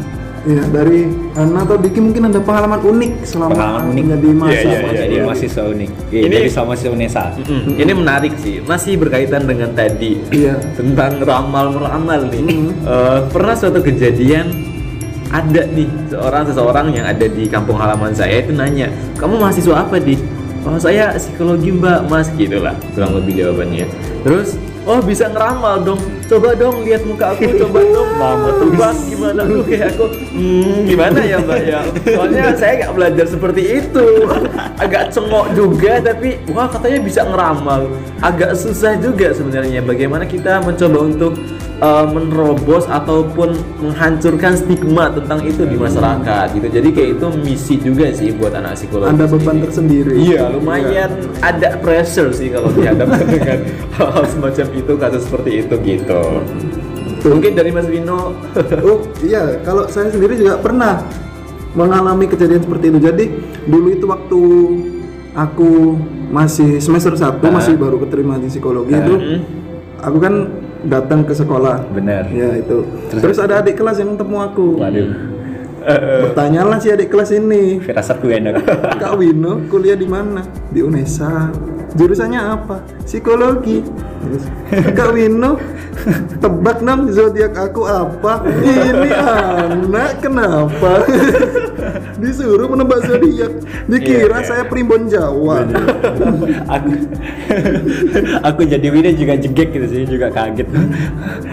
ya 0.43 0.59
dari 0.75 1.07
Ana 1.38 1.62
atau 1.62 1.79
Diki 1.79 2.02
mungkin 2.02 2.26
ada 2.26 2.43
pengalaman 2.43 2.83
unik 2.83 3.12
selama 3.23 3.55
pengalaman 3.55 3.85
unik 3.95 4.05
menjadi 4.11 4.26
Iya, 4.26 4.35
mahasiswa. 4.35 4.59
iya, 4.67 4.75
sama 4.75 4.91
iya, 4.91 4.99
jadi 4.99 5.14
iya. 5.14 5.23
mahasiswa 5.23 5.62
unik, 5.71 5.91
Iya, 6.11 6.19
Ini- 6.19 6.35
jadi 6.35 6.49
sama 6.50 6.67
mahasiswa 6.67 6.91
UNESA. 6.91 7.25
Mm, 7.38 7.73
Ini 7.79 7.93
menarik 7.95 8.33
sih, 8.43 8.57
masih 8.59 8.93
berkaitan 8.99 9.43
dengan 9.47 9.71
tadi 9.71 10.12
Iya. 10.35 10.55
tentang 10.75 11.12
ramal 11.23 11.67
meramal 11.71 12.21
nih. 12.26 12.43
Mm. 12.43 12.69
Eh, 12.83 13.19
pernah 13.31 13.55
suatu 13.55 13.79
kejadian 13.79 14.47
ada 15.33 15.65
nih 15.73 15.89
seorang 16.12 16.45
seseorang 16.45 16.87
yang 16.93 17.09
ada 17.09 17.25
di 17.25 17.49
kampung 17.49 17.81
halaman 17.81 18.12
saya 18.12 18.45
itu 18.45 18.53
nanya, 18.53 18.93
kamu 19.17 19.41
mahasiswa 19.41 19.81
apa 19.81 19.97
di? 19.97 20.21
Oh 20.62 20.79
saya 20.79 21.17
psikologi 21.19 21.75
mbak 21.75 22.07
mas 22.07 22.31
gitulah 22.39 22.77
kurang 22.95 23.19
lebih 23.19 23.43
jawabannya. 23.43 23.89
Terus 24.23 24.55
oh 24.87 25.03
bisa 25.03 25.27
ngeramal 25.27 25.83
dong, 25.83 25.99
coba 26.31 26.49
dong 26.55 26.87
lihat 26.87 27.02
muka 27.07 27.35
aku, 27.35 27.49
coba 27.59 27.81
dong 27.97 28.11
mama 28.19 28.49
tebak 28.61 28.97
gimana? 29.09 29.41
Aduh 29.47 29.62
kayak 29.67 29.87
aku, 29.97 30.07
hmm, 30.33 30.79
gimana 30.87 31.21
ya 31.23 31.37
mbak 31.43 31.61
ya? 31.62 31.81
Soalnya 32.07 32.45
saya 32.61 32.73
nggak 32.83 32.93
belajar 32.95 33.26
seperti 33.26 33.62
itu, 33.83 34.07
agak 34.79 35.11
cengok 35.14 35.47
juga 35.57 35.93
tapi 36.02 36.29
wah 36.52 36.69
katanya 36.71 36.99
bisa 37.02 37.21
ngeramal, 37.26 37.81
agak 38.23 38.52
susah 38.55 38.99
juga 38.99 39.35
sebenarnya. 39.35 39.81
Bagaimana 39.83 40.25
kita 40.29 40.62
mencoba 40.62 40.99
untuk 41.02 41.35
uh, 41.83 42.07
menerobos 42.07 42.87
ataupun 42.87 43.59
menghancurkan 43.83 44.55
stigma 44.55 45.11
tentang 45.11 45.43
itu 45.43 45.67
di 45.67 45.75
masyarakat 45.75 46.47
gitu. 46.55 46.69
Jadi 46.71 46.88
kayak 46.95 47.11
itu 47.19 47.26
misi 47.43 47.75
juga 47.83 48.07
sih 48.14 48.31
buat 48.31 48.55
anak 48.55 48.79
psikologi. 48.79 49.19
Ada 49.19 49.25
beban 49.26 49.57
sendiri. 49.59 49.62
tersendiri. 49.67 50.14
Iya, 50.23 50.43
lumayan 50.55 51.11
ada 51.43 51.69
pressure 51.83 52.31
sih 52.31 52.55
kalau 52.55 52.71
dihadapkan 52.71 53.26
dengan 53.35 53.59
hal 53.99 54.23
semacam 54.31 54.67
itu 54.79 54.93
kasus 54.95 55.23
seperti 55.26 55.50
itu 55.67 55.75
gitu. 55.83 56.12
Mungkin 57.23 57.52
dari 57.52 57.71
Mas 57.71 57.87
Vino. 57.87 58.35
Oh 58.83 58.99
iya, 59.23 59.62
kalau 59.62 59.87
saya 59.87 60.11
sendiri 60.11 60.35
juga 60.35 60.59
pernah 60.59 61.02
mengalami 61.73 62.26
kejadian 62.26 62.61
seperti 62.61 62.90
itu. 62.90 62.99
Jadi 62.99 63.25
dulu 63.64 63.88
itu 63.88 64.04
waktu 64.04 64.40
aku 65.33 65.71
masih 66.28 66.76
semester 66.78 67.14
1 67.14 67.40
Ah. 67.40 67.52
masih 67.52 67.76
baru 67.76 67.97
keterima 67.99 68.37
di 68.37 68.49
psikologi 68.49 68.92
Ah. 68.92 69.00
itu 69.00 69.14
Hmm. 69.14 69.38
aku 70.02 70.19
kan 70.19 70.35
datang 70.83 71.23
ke 71.23 71.33
sekolah. 71.33 71.87
Bener. 71.88 72.26
Ya 72.28 72.59
itu. 72.59 72.83
Terus, 73.09 73.38
ada 73.38 73.62
adik 73.62 73.78
kelas 73.78 74.02
yang 74.02 74.19
temu 74.19 74.42
aku. 74.42 74.76
Waduh. 74.76 75.09
Bertanyalah 76.26 76.78
si 76.78 76.90
adik 76.90 77.09
kelas 77.09 77.31
ini, 77.33 77.78
Firasatku 77.78 78.26
enak. 78.26 78.62
Kak 78.99 79.14
Wino 79.14 79.62
kuliah 79.66 79.95
di 79.95 80.07
mana? 80.07 80.42
Di 80.69 80.78
Unesa. 80.78 81.50
Jurusannya 81.92 82.38
apa? 82.38 82.83
Psikologi. 83.04 83.82
Terus, 84.23 84.44
Kak 84.94 85.11
Wino, 85.12 85.59
tebak 86.38 86.78
nam 86.80 87.11
zodiak 87.11 87.52
aku 87.52 87.82
apa? 87.85 88.47
Ini 88.62 89.11
anak 89.11 90.23
kenapa? 90.23 91.02
Disuruh 92.23 92.71
menebak 92.71 93.02
zodiak. 93.02 93.50
Dikira 93.90 94.30
Iya, 94.30 94.38
iya. 94.38 94.47
saya 94.47 94.62
primbon 94.71 95.11
Jawa. 95.11 95.66
aku 96.71 96.90
aku 98.47 98.61
jadi 98.64 98.87
Wina 98.88 99.11
juga 99.12 99.35
jegek 99.35 99.75
gitu 99.75 99.87
sih 99.88 100.02
juga 100.06 100.30
kaget 100.30 100.68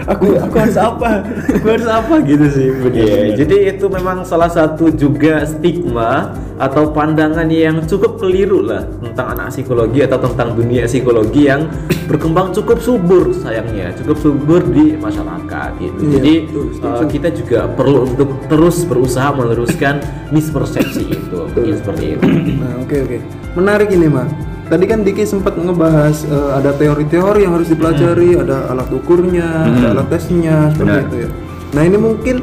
aku 0.06 0.38
aku 0.38 0.54
harus 0.56 0.78
apa 0.78 1.26
aku 1.50 1.66
harus 1.66 1.88
apa 1.88 2.14
gitu 2.24 2.46
sih 2.48 2.68
bener, 2.70 2.94
Iya, 2.96 3.16
bener. 3.20 3.36
jadi 3.44 3.56
itu 3.74 3.86
memang 3.90 4.22
salah 4.24 4.48
satu 4.48 4.88
juga 4.94 5.44
stigma 5.44 6.32
atau 6.60 6.92
pandangan 6.92 7.48
yang 7.48 7.80
cukup 7.84 8.20
keliru 8.20 8.60
lah 8.64 8.84
tentang 9.00 9.26
anak 9.36 9.46
psikologi 9.52 10.04
atau 10.04 10.18
tentang 10.20 10.52
dunia 10.52 10.84
psikologi 10.84 11.39
yang 11.46 11.70
berkembang 12.10 12.50
cukup 12.50 12.82
subur 12.82 13.30
sayangnya, 13.30 13.94
cukup 13.94 14.18
subur 14.18 14.60
di 14.66 14.98
masyarakat 14.98 15.70
gitu. 15.78 16.00
Iya, 16.02 16.10
jadi 16.18 16.34
betul, 16.50 16.66
uh, 16.82 17.06
kita 17.06 17.28
juga 17.30 17.60
perlu 17.70 18.10
untuk 18.10 18.28
terus 18.50 18.82
berusaha 18.82 19.30
meluruskan 19.30 20.02
mispersepsi 20.34 21.06
itu, 21.06 21.38
mungkin 21.54 21.74
seperti 21.78 22.04
itu. 22.18 22.26
Nah, 22.58 22.82
oke 22.82 22.96
oke. 23.06 23.16
Menarik 23.54 23.88
ini, 23.94 24.10
Mak. 24.10 24.28
Tadi 24.70 24.84
kan 24.86 25.02
Diki 25.02 25.26
sempat 25.26 25.58
ngebahas 25.58 26.22
eh, 26.30 26.50
ada 26.54 26.70
teori-teori 26.78 27.42
yang 27.42 27.58
harus 27.58 27.74
dipelajari, 27.74 28.38
ada 28.38 28.70
alat 28.70 28.86
ukurnya, 28.94 29.66
ada 29.66 29.98
alat 29.98 30.06
tesnya, 30.14 30.70
seperti 30.70 30.94
Benar. 30.94 31.10
itu 31.10 31.16
ya. 31.26 31.28
Nah, 31.74 31.82
ini 31.82 31.96
mungkin 31.98 32.36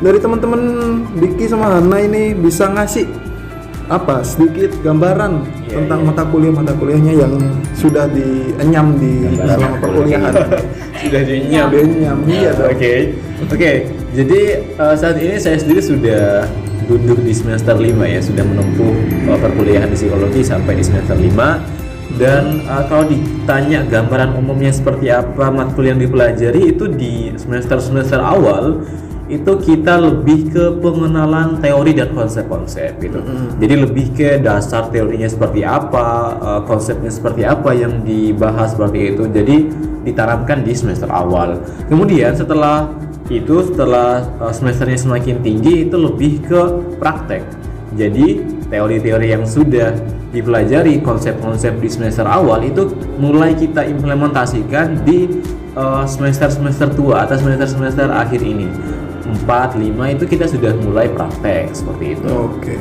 dari 0.00 0.16
teman-teman 0.16 0.60
Diki 1.20 1.44
sama 1.44 1.76
Hana 1.76 2.00
ini 2.00 2.32
bisa 2.32 2.72
ngasih 2.72 3.04
apa 3.92 4.24
sedikit 4.24 4.72
gambaran 4.80 5.44
tentang 5.68 6.00
mata 6.08 6.24
kuliah 6.24 6.52
mata 6.56 6.72
kuliahnya 6.72 7.12
yang 7.20 7.34
sudah 7.76 8.08
dienyam 8.08 8.96
di 8.96 9.36
selama 9.36 9.76
perkuliahan. 9.80 10.32
Sudah 11.04 11.20
dinyam. 11.26 11.68
Dienyam, 11.68 12.18
iya. 12.24 12.54
Oke, 12.54 13.12
oke. 13.50 13.72
Jadi 14.14 14.40
uh, 14.78 14.94
saat 14.96 15.20
ini 15.20 15.36
saya 15.36 15.58
sendiri 15.60 15.82
sudah 15.84 16.48
duduk 16.86 17.20
di 17.20 17.34
semester 17.34 17.76
5 17.76 17.98
ya, 18.08 18.24
sudah 18.24 18.40
menempuh 18.46 18.94
uh, 19.28 19.36
perkuliahan 19.36 19.90
di 19.90 19.98
psikologi 20.00 20.40
sampai 20.40 20.80
di 20.80 20.84
semester 20.86 21.18
5 21.18 21.84
dan 22.16 22.62
uh, 22.70 22.86
kalau 22.86 23.10
ditanya 23.10 23.82
gambaran 23.90 24.38
umumnya 24.38 24.70
seperti 24.70 25.10
apa 25.10 25.50
matkul 25.50 25.82
yang 25.82 25.98
dipelajari 25.98 26.70
itu 26.70 26.86
di 26.86 27.34
semester-semester 27.34 28.22
awal 28.22 28.86
itu 29.24 29.52
kita 29.56 29.96
lebih 29.96 30.52
ke 30.52 30.64
pengenalan 30.84 31.56
teori 31.56 31.96
dan 31.96 32.12
konsep-konsep 32.12 33.00
gitu. 33.00 33.24
Jadi 33.56 33.74
lebih 33.80 34.06
ke 34.12 34.36
dasar 34.36 34.92
teorinya 34.92 35.24
seperti 35.24 35.64
apa, 35.64 36.36
uh, 36.36 36.60
konsepnya 36.68 37.08
seperti 37.08 37.48
apa 37.48 37.72
yang 37.72 38.04
dibahas 38.04 38.76
seperti 38.76 39.16
itu. 39.16 39.24
Jadi 39.32 39.56
ditanamkan 40.04 40.60
di 40.60 40.76
semester 40.76 41.08
awal. 41.08 41.56
Kemudian 41.88 42.36
setelah 42.36 42.92
itu 43.32 43.64
setelah 43.72 44.28
uh, 44.44 44.52
semesternya 44.52 45.00
semakin 45.00 45.40
tinggi 45.40 45.88
itu 45.88 45.96
lebih 45.96 46.44
ke 46.44 46.60
praktek. 47.00 47.40
Jadi 47.96 48.44
teori-teori 48.68 49.26
yang 49.32 49.48
sudah 49.48 49.96
dipelajari 50.34 51.00
konsep-konsep 51.00 51.78
di 51.78 51.88
semester 51.88 52.26
awal 52.26 52.60
itu 52.66 52.90
mulai 53.16 53.54
kita 53.54 53.86
implementasikan 53.86 55.00
di 55.06 55.30
uh, 55.78 56.02
semester-semester 56.04 56.92
tua 56.92 57.24
atau 57.24 57.38
semester-semester 57.38 58.10
akhir 58.10 58.42
ini. 58.42 58.66
4, 59.24 59.80
5 59.80 60.14
itu 60.14 60.24
kita 60.28 60.44
sudah 60.44 60.72
mulai 60.84 61.08
praktek 61.08 61.72
seperti 61.72 62.20
itu. 62.20 62.28
Oke. 62.28 62.76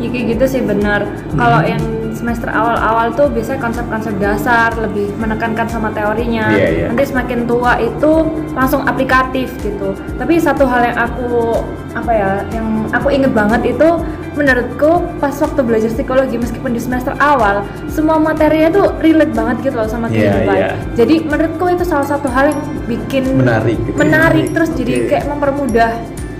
Ya 0.00 0.08
kayak 0.10 0.26
gitu 0.34 0.44
sih 0.46 0.62
benar. 0.62 1.06
Kalau 1.34 1.60
yang 1.62 1.82
semester 2.14 2.50
awal-awal 2.50 3.10
tuh 3.14 3.26
biasanya 3.30 3.58
konsep-konsep 3.58 4.14
dasar 4.22 4.70
lebih 4.78 5.10
menekankan 5.18 5.66
sama 5.66 5.90
teorinya. 5.90 6.54
Iya, 6.54 6.68
iya. 6.70 6.86
Nanti 6.90 7.04
semakin 7.10 7.50
tua 7.50 7.78
itu 7.82 8.12
langsung 8.54 8.86
aplikatif 8.86 9.50
gitu. 9.58 9.94
Tapi 10.18 10.38
satu 10.38 10.66
hal 10.66 10.86
yang 10.86 10.98
aku 10.98 11.60
apa 11.92 12.12
ya, 12.14 12.30
yang 12.54 12.88
aku 12.94 13.10
inget 13.10 13.32
banget 13.34 13.74
itu 13.76 13.88
menurutku 14.32 14.90
pas 15.16 15.34
waktu 15.34 15.60
belajar 15.60 15.90
psikologi 15.90 16.36
meskipun 16.36 16.72
di 16.72 16.80
semester 16.80 17.12
awal 17.16 17.62
semua 17.86 18.16
materinya 18.16 18.68
tuh 18.72 18.86
relate 18.98 19.32
banget 19.32 19.56
gitu 19.68 19.76
loh 19.76 19.88
sama 19.88 20.08
Iya, 20.08 20.32
kehidupan. 20.32 20.56
iya. 20.56 20.70
Jadi 20.96 21.14
menurutku 21.24 21.64
itu 21.68 21.84
salah 21.84 22.06
satu 22.06 22.28
hal 22.28 22.52
yang 22.52 22.60
bikin 22.84 23.22
Menarik 23.36 23.76
gitu. 23.78 23.96
menarik 23.96 24.46
terus 24.50 24.70
jadi 24.72 24.92
Oke. 24.98 25.08
kayak 25.08 25.24
mempermudah 25.28 25.90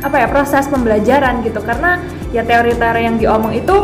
apa 0.03 0.17
ya 0.19 0.27
proses 0.27 0.67
pembelajaran 0.67 1.41
gitu 1.43 1.61
karena 1.63 2.03
ya 2.35 2.43
teori-teori 2.43 3.01
yang 3.05 3.17
diomong 3.17 3.55
itu 3.55 3.77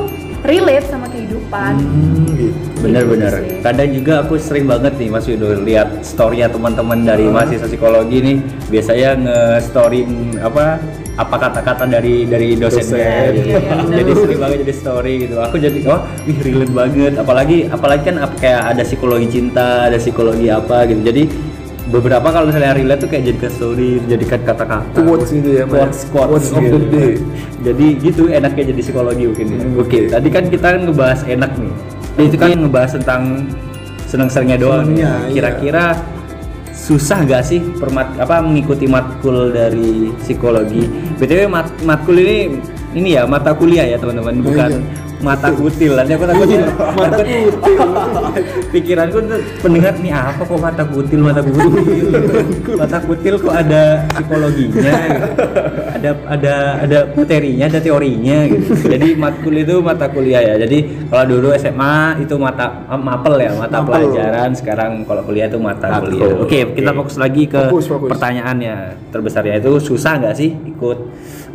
relate 0.42 0.86
sama 0.86 1.06
kehidupan. 1.06 1.72
Hmm, 1.78 2.26
gitu. 2.34 2.54
Bener-bener. 2.78 3.32
Gitu 3.42 3.58
sih. 3.58 3.60
Kadang 3.60 3.90
juga 3.90 4.12
aku 4.22 4.34
sering 4.38 4.66
banget 4.66 4.94
nih 4.94 5.10
Mas 5.10 5.26
Wido 5.26 5.50
lihat 5.62 6.00
storynya 6.00 6.46
teman-teman 6.46 7.02
dari 7.02 7.26
mahasiswa 7.26 7.66
psikologi 7.66 8.18
nih 8.22 8.36
biasanya 8.66 9.10
nge-storyin 9.18 10.38
apa 10.38 10.78
apa 11.18 11.34
kata-kata 11.34 11.84
dari 11.84 12.22
dari 12.24 12.54
dosennya 12.54 12.86
Dosen. 13.26 13.34
gitu. 13.34 13.48
Iya, 13.50 13.58
bener. 13.58 13.96
jadi 13.98 14.12
sering 14.14 14.38
banget 14.38 14.58
jadi 14.62 14.74
story 14.78 15.14
gitu. 15.26 15.34
Aku 15.42 15.56
jadi 15.58 15.78
oh 15.90 16.00
wih 16.24 16.38
relate 16.38 16.70
banget. 16.72 17.12
Apalagi 17.18 17.56
apalagi 17.66 18.02
kan 18.06 18.16
kayak 18.38 18.62
ada 18.70 18.82
psikologi 18.86 19.26
cinta, 19.28 19.90
ada 19.90 19.98
psikologi 19.98 20.46
apa 20.46 20.86
gitu. 20.86 21.02
Jadi 21.02 21.22
beberapa 21.88 22.28
kalau 22.30 22.46
misalnya 22.46 22.70
relate 22.70 23.00
tuh 23.02 23.10
kayak 23.10 23.34
jadikan 23.34 23.50
story, 23.50 23.90
jadikan 24.06 24.40
kata-kata. 24.46 24.94
Quotes 24.94 25.30
gitu 25.34 25.48
ya. 25.58 25.64
Quotes, 25.66 26.06
quotes, 26.14 26.30
Quotes 26.30 26.48
of 26.54 26.62
the 26.62 26.70
gitu. 26.70 26.78
day. 26.94 27.12
Jadi 27.66 27.86
gitu 27.98 28.22
enaknya 28.30 28.70
jadi 28.70 28.80
psikologi 28.86 29.24
mungkin. 29.26 29.46
ya. 29.50 29.58
Hmm, 29.58 29.82
Oke, 29.82 29.98
oke. 29.98 30.00
tadi 30.14 30.28
kan 30.30 30.44
kita 30.46 30.66
kan 30.78 30.80
ngebahas 30.86 31.20
enak 31.26 31.50
nih. 31.58 31.72
Itu 32.30 32.36
kan 32.38 32.54
ngebahas 32.54 32.90
tentang 32.94 33.22
seneng-senengnya 34.06 34.58
doang. 34.62 34.86
iya. 34.94 35.26
Susah 36.88 37.20
gak 37.28 37.44
sih 37.44 37.60
permat 37.76 38.16
apa 38.16 38.40
mengikuti 38.40 38.88
matkul 38.88 39.52
dari 39.52 40.08
psikologi? 40.24 40.88
BTW 41.20 41.44
mat, 41.44 41.68
matkul 41.84 42.16
ini 42.16 42.56
ini 42.96 43.12
ya 43.12 43.28
mata 43.28 43.52
kuliah 43.52 43.84
ya 43.84 44.00
teman-teman, 44.00 44.40
bukan 44.40 44.80
iya. 44.80 45.07
Mata 45.18 45.48
kutil. 45.50 45.92
Nanti 45.94 46.12
aku 46.14 46.24
takutnya 46.24 46.60
mata 46.98 47.16
kutil. 47.18 47.50
Pikiranku 48.72 49.18
tuh 49.24 49.40
pendengar 49.58 49.94
nih 49.98 50.12
apa 50.12 50.42
kok 50.42 50.60
mata 50.60 50.82
kutil, 50.84 51.20
mata 51.20 51.40
kutil. 51.40 51.72
mata 52.76 52.98
kutil 53.00 53.34
kok 53.38 53.54
ada 53.54 53.82
psikologinya. 54.12 54.94
gitu. 55.08 55.26
Ada 55.98 56.10
ada 56.30 56.54
ada 56.86 56.98
materinya, 57.10 57.64
ada 57.66 57.80
teorinya 57.82 58.38
gitu. 58.46 58.70
Jadi 58.86 59.08
matkul 59.18 59.54
itu 59.56 59.74
mata 59.82 60.06
kuliah 60.06 60.42
ya. 60.44 60.54
Jadi 60.62 60.78
kalau 61.10 61.24
dulu 61.26 61.48
SMA 61.56 62.22
itu 62.22 62.34
mata 62.38 62.86
ah, 62.86 62.94
mapel 62.94 63.34
ya, 63.40 63.50
mata 63.52 63.82
Mapel. 63.82 64.06
pelajaran. 64.06 64.50
Sekarang 64.54 64.90
kalau 65.02 65.22
kuliah 65.24 65.50
itu 65.50 65.58
mata 65.58 65.98
kuliah. 65.98 66.38
Oke, 66.38 66.70
kita 66.72 66.90
Oke. 66.92 66.98
fokus 67.02 67.16
lagi 67.16 67.42
ke 67.44 67.58
Fokus, 67.66 67.86
fokus. 67.90 68.08
pertanyaannya 68.14 68.74
terbesarnya 69.10 69.58
itu 69.58 69.72
susah 69.80 70.20
nggak 70.20 70.34
sih 70.36 70.50
ikut 70.68 70.98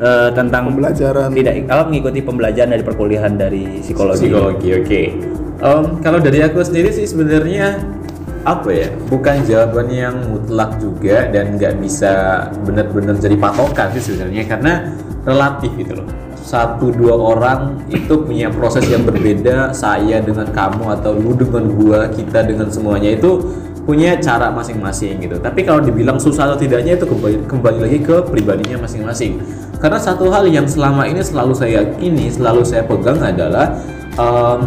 eh, 0.01 0.29
tentang 0.33 0.73
Pembelajaran. 0.73 1.29
tidak 1.31 1.53
kalau 1.63 1.83
mengikuti 1.87 2.19
pembelajaran 2.19 2.69
dari 2.73 2.83
perkuliahan 2.83 3.33
dari 3.37 3.52
psikologi. 3.81 4.27
Psikologi, 4.27 4.69
oke. 4.79 5.01
Em, 5.63 5.85
kalau 6.03 6.19
dari 6.19 6.43
aku 6.43 6.59
sendiri 6.59 6.91
sih 6.91 7.07
sebenarnya 7.07 7.79
apa 8.43 8.69
ya? 8.73 8.87
Bukan 9.07 9.47
jawaban 9.47 9.87
yang 9.87 10.15
mutlak 10.27 10.75
juga 10.81 11.31
dan 11.31 11.55
nggak 11.55 11.79
bisa 11.79 12.45
benar-benar 12.67 13.15
jadi 13.15 13.39
patokan 13.39 13.87
sih 13.95 14.03
sebenarnya 14.11 14.43
karena 14.49 14.73
relatif 15.23 15.71
gitu 15.79 16.03
loh. 16.03 16.07
Satu 16.43 16.91
dua 16.91 17.15
orang 17.15 17.87
itu 17.87 18.19
punya 18.19 18.51
proses 18.51 18.83
yang 18.91 19.07
berbeda. 19.07 19.71
Saya 19.71 20.19
dengan 20.19 20.51
kamu 20.51 20.99
atau 20.99 21.15
lu 21.15 21.31
dengan 21.39 21.71
gua, 21.71 22.11
kita 22.11 22.43
dengan 22.43 22.67
semuanya 22.67 23.15
itu 23.15 23.39
punya 23.83 24.15
cara 24.19 24.47
masing-masing 24.51 25.19
gitu. 25.19 25.35
Tapi 25.39 25.67
kalau 25.67 25.83
dibilang 25.83 26.15
susah 26.15 26.47
atau 26.47 26.57
tidaknya 26.59 26.95
itu 26.95 27.03
kembali, 27.03 27.37
kembali 27.47 27.79
lagi 27.83 27.99
ke 27.99 28.15
pribadinya 28.31 28.87
masing-masing. 28.87 29.43
Karena 29.83 29.99
satu 29.99 30.31
hal 30.31 30.47
yang 30.47 30.63
selama 30.63 31.03
ini 31.03 31.19
selalu 31.19 31.51
saya 31.51 31.83
yakini, 31.83 32.31
selalu 32.31 32.63
saya 32.63 32.87
pegang 32.87 33.19
adalah 33.19 33.75
em, 34.15 34.59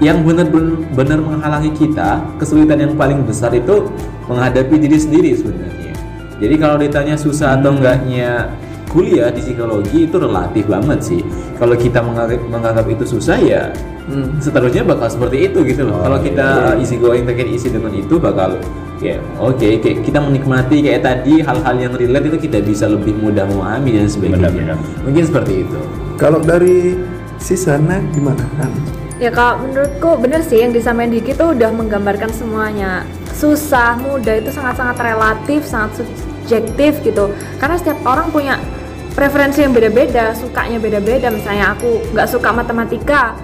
yang 0.00 0.24
benar-benar 0.24 1.20
menghalangi 1.20 1.70
kita, 1.76 2.24
kesulitan 2.40 2.80
yang 2.80 2.92
paling 2.96 3.20
besar 3.22 3.52
itu 3.52 3.92
menghadapi 4.26 4.74
diri 4.80 4.98
sendiri 4.98 5.30
sebenarnya. 5.36 5.92
Jadi 6.40 6.54
kalau 6.58 6.76
ditanya 6.80 7.14
susah 7.14 7.60
atau 7.60 7.76
enggaknya 7.76 8.48
kuliah 8.94 9.34
di 9.34 9.42
psikologi 9.42 10.06
itu 10.06 10.16
relatif 10.22 10.70
banget 10.70 11.02
sih. 11.02 11.20
Kalau 11.58 11.74
kita 11.74 11.98
menganggap, 11.98 12.38
menganggap 12.46 12.86
itu 12.86 13.04
susah 13.04 13.36
ya 13.42 13.74
Hmm. 14.04 14.36
seterusnya 14.36 14.84
bakal 14.84 15.08
seperti 15.08 15.48
itu 15.48 15.64
gitu 15.64 15.88
loh. 15.88 16.04
Kalau 16.04 16.20
kita 16.20 16.76
isi 16.76 17.00
going 17.00 17.24
take 17.24 17.40
it 17.40 17.48
easy 17.48 17.72
dengan 17.72 17.88
itu 17.88 18.20
bakal 18.20 18.60
ya 19.00 19.16
oke 19.40 19.64
kayak 19.80 20.04
kita 20.04 20.20
menikmati 20.20 20.84
kayak 20.84 21.00
tadi 21.00 21.40
hal-hal 21.40 21.74
yang 21.80 21.96
relate 21.96 22.28
itu 22.28 22.38
kita 22.48 22.60
bisa 22.60 22.84
lebih 22.84 23.16
mudah 23.16 23.48
memahami 23.48 23.96
dan 23.96 24.08
sebagainya. 24.12 24.52
Benar-benar. 24.52 24.76
Mungkin 25.08 25.24
seperti 25.24 25.52
itu. 25.64 25.80
Kalau 26.20 26.36
dari 26.44 27.00
si 27.40 27.56
sana 27.56 28.04
gimana 28.12 28.44
kan? 28.60 28.68
Ya 29.16 29.32
kalau 29.32 29.64
menurutku 29.64 30.20
bener 30.20 30.44
sih 30.44 30.60
yang 30.60 30.76
disampaikan 30.76 31.16
Diki 31.16 31.32
tuh 31.32 31.56
udah 31.56 31.70
menggambarkan 31.72 32.28
semuanya. 32.28 33.08
susah, 33.34 33.98
mudah 33.98 34.38
itu 34.38 34.46
sangat-sangat 34.54 34.94
relatif, 34.94 35.66
sangat 35.66 35.98
subjektif 35.98 37.02
gitu. 37.02 37.34
Karena 37.58 37.74
setiap 37.74 37.98
orang 38.06 38.30
punya 38.30 38.62
preferensi 39.14 39.62
yang 39.62 39.72
beda-beda, 39.72 40.34
sukanya 40.34 40.82
beda-beda. 40.82 41.30
Misalnya 41.30 41.72
aku 41.72 42.02
nggak 42.12 42.28
suka 42.28 42.50
matematika, 42.50 43.38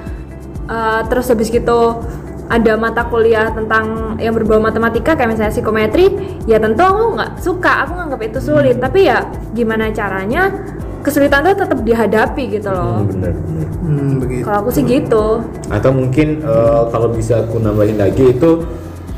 eh, 0.67 1.01
terus 1.07 1.31
habis 1.31 1.49
gitu 1.49 2.03
ada 2.51 2.75
mata 2.75 3.07
kuliah 3.07 3.55
tentang 3.55 4.19
yang 4.19 4.35
berbau 4.35 4.59
matematika 4.59 5.15
kayak 5.15 5.39
misalnya 5.39 5.55
psikometri, 5.55 6.11
ya 6.51 6.59
tentu 6.59 6.83
aku 6.83 7.15
nggak 7.15 7.31
suka, 7.39 7.87
aku 7.87 7.93
nganggap 7.95 8.21
itu 8.27 8.39
sulit. 8.43 8.77
Tapi 8.83 9.07
ya 9.07 9.23
gimana 9.55 9.95
caranya 9.95 10.51
kesulitan 11.01 11.47
itu 11.47 11.63
tetap 11.63 11.81
dihadapi 11.81 12.43
gitu 12.51 12.69
loh. 12.69 13.07
bener 13.07 13.33
bener 13.33 13.67
Hmm, 13.81 14.23
begitu. 14.23 14.47
Kalau 14.47 14.59
aku 14.63 14.71
sih 14.71 14.85
gitu. 14.87 15.43
atau 15.67 15.91
mungkin 15.91 16.43
eh, 16.43 16.83
kalau 16.95 17.09
bisa 17.11 17.43
aku 17.43 17.59
nambahin 17.59 17.99
lagi 17.99 18.35
itu 18.35 18.63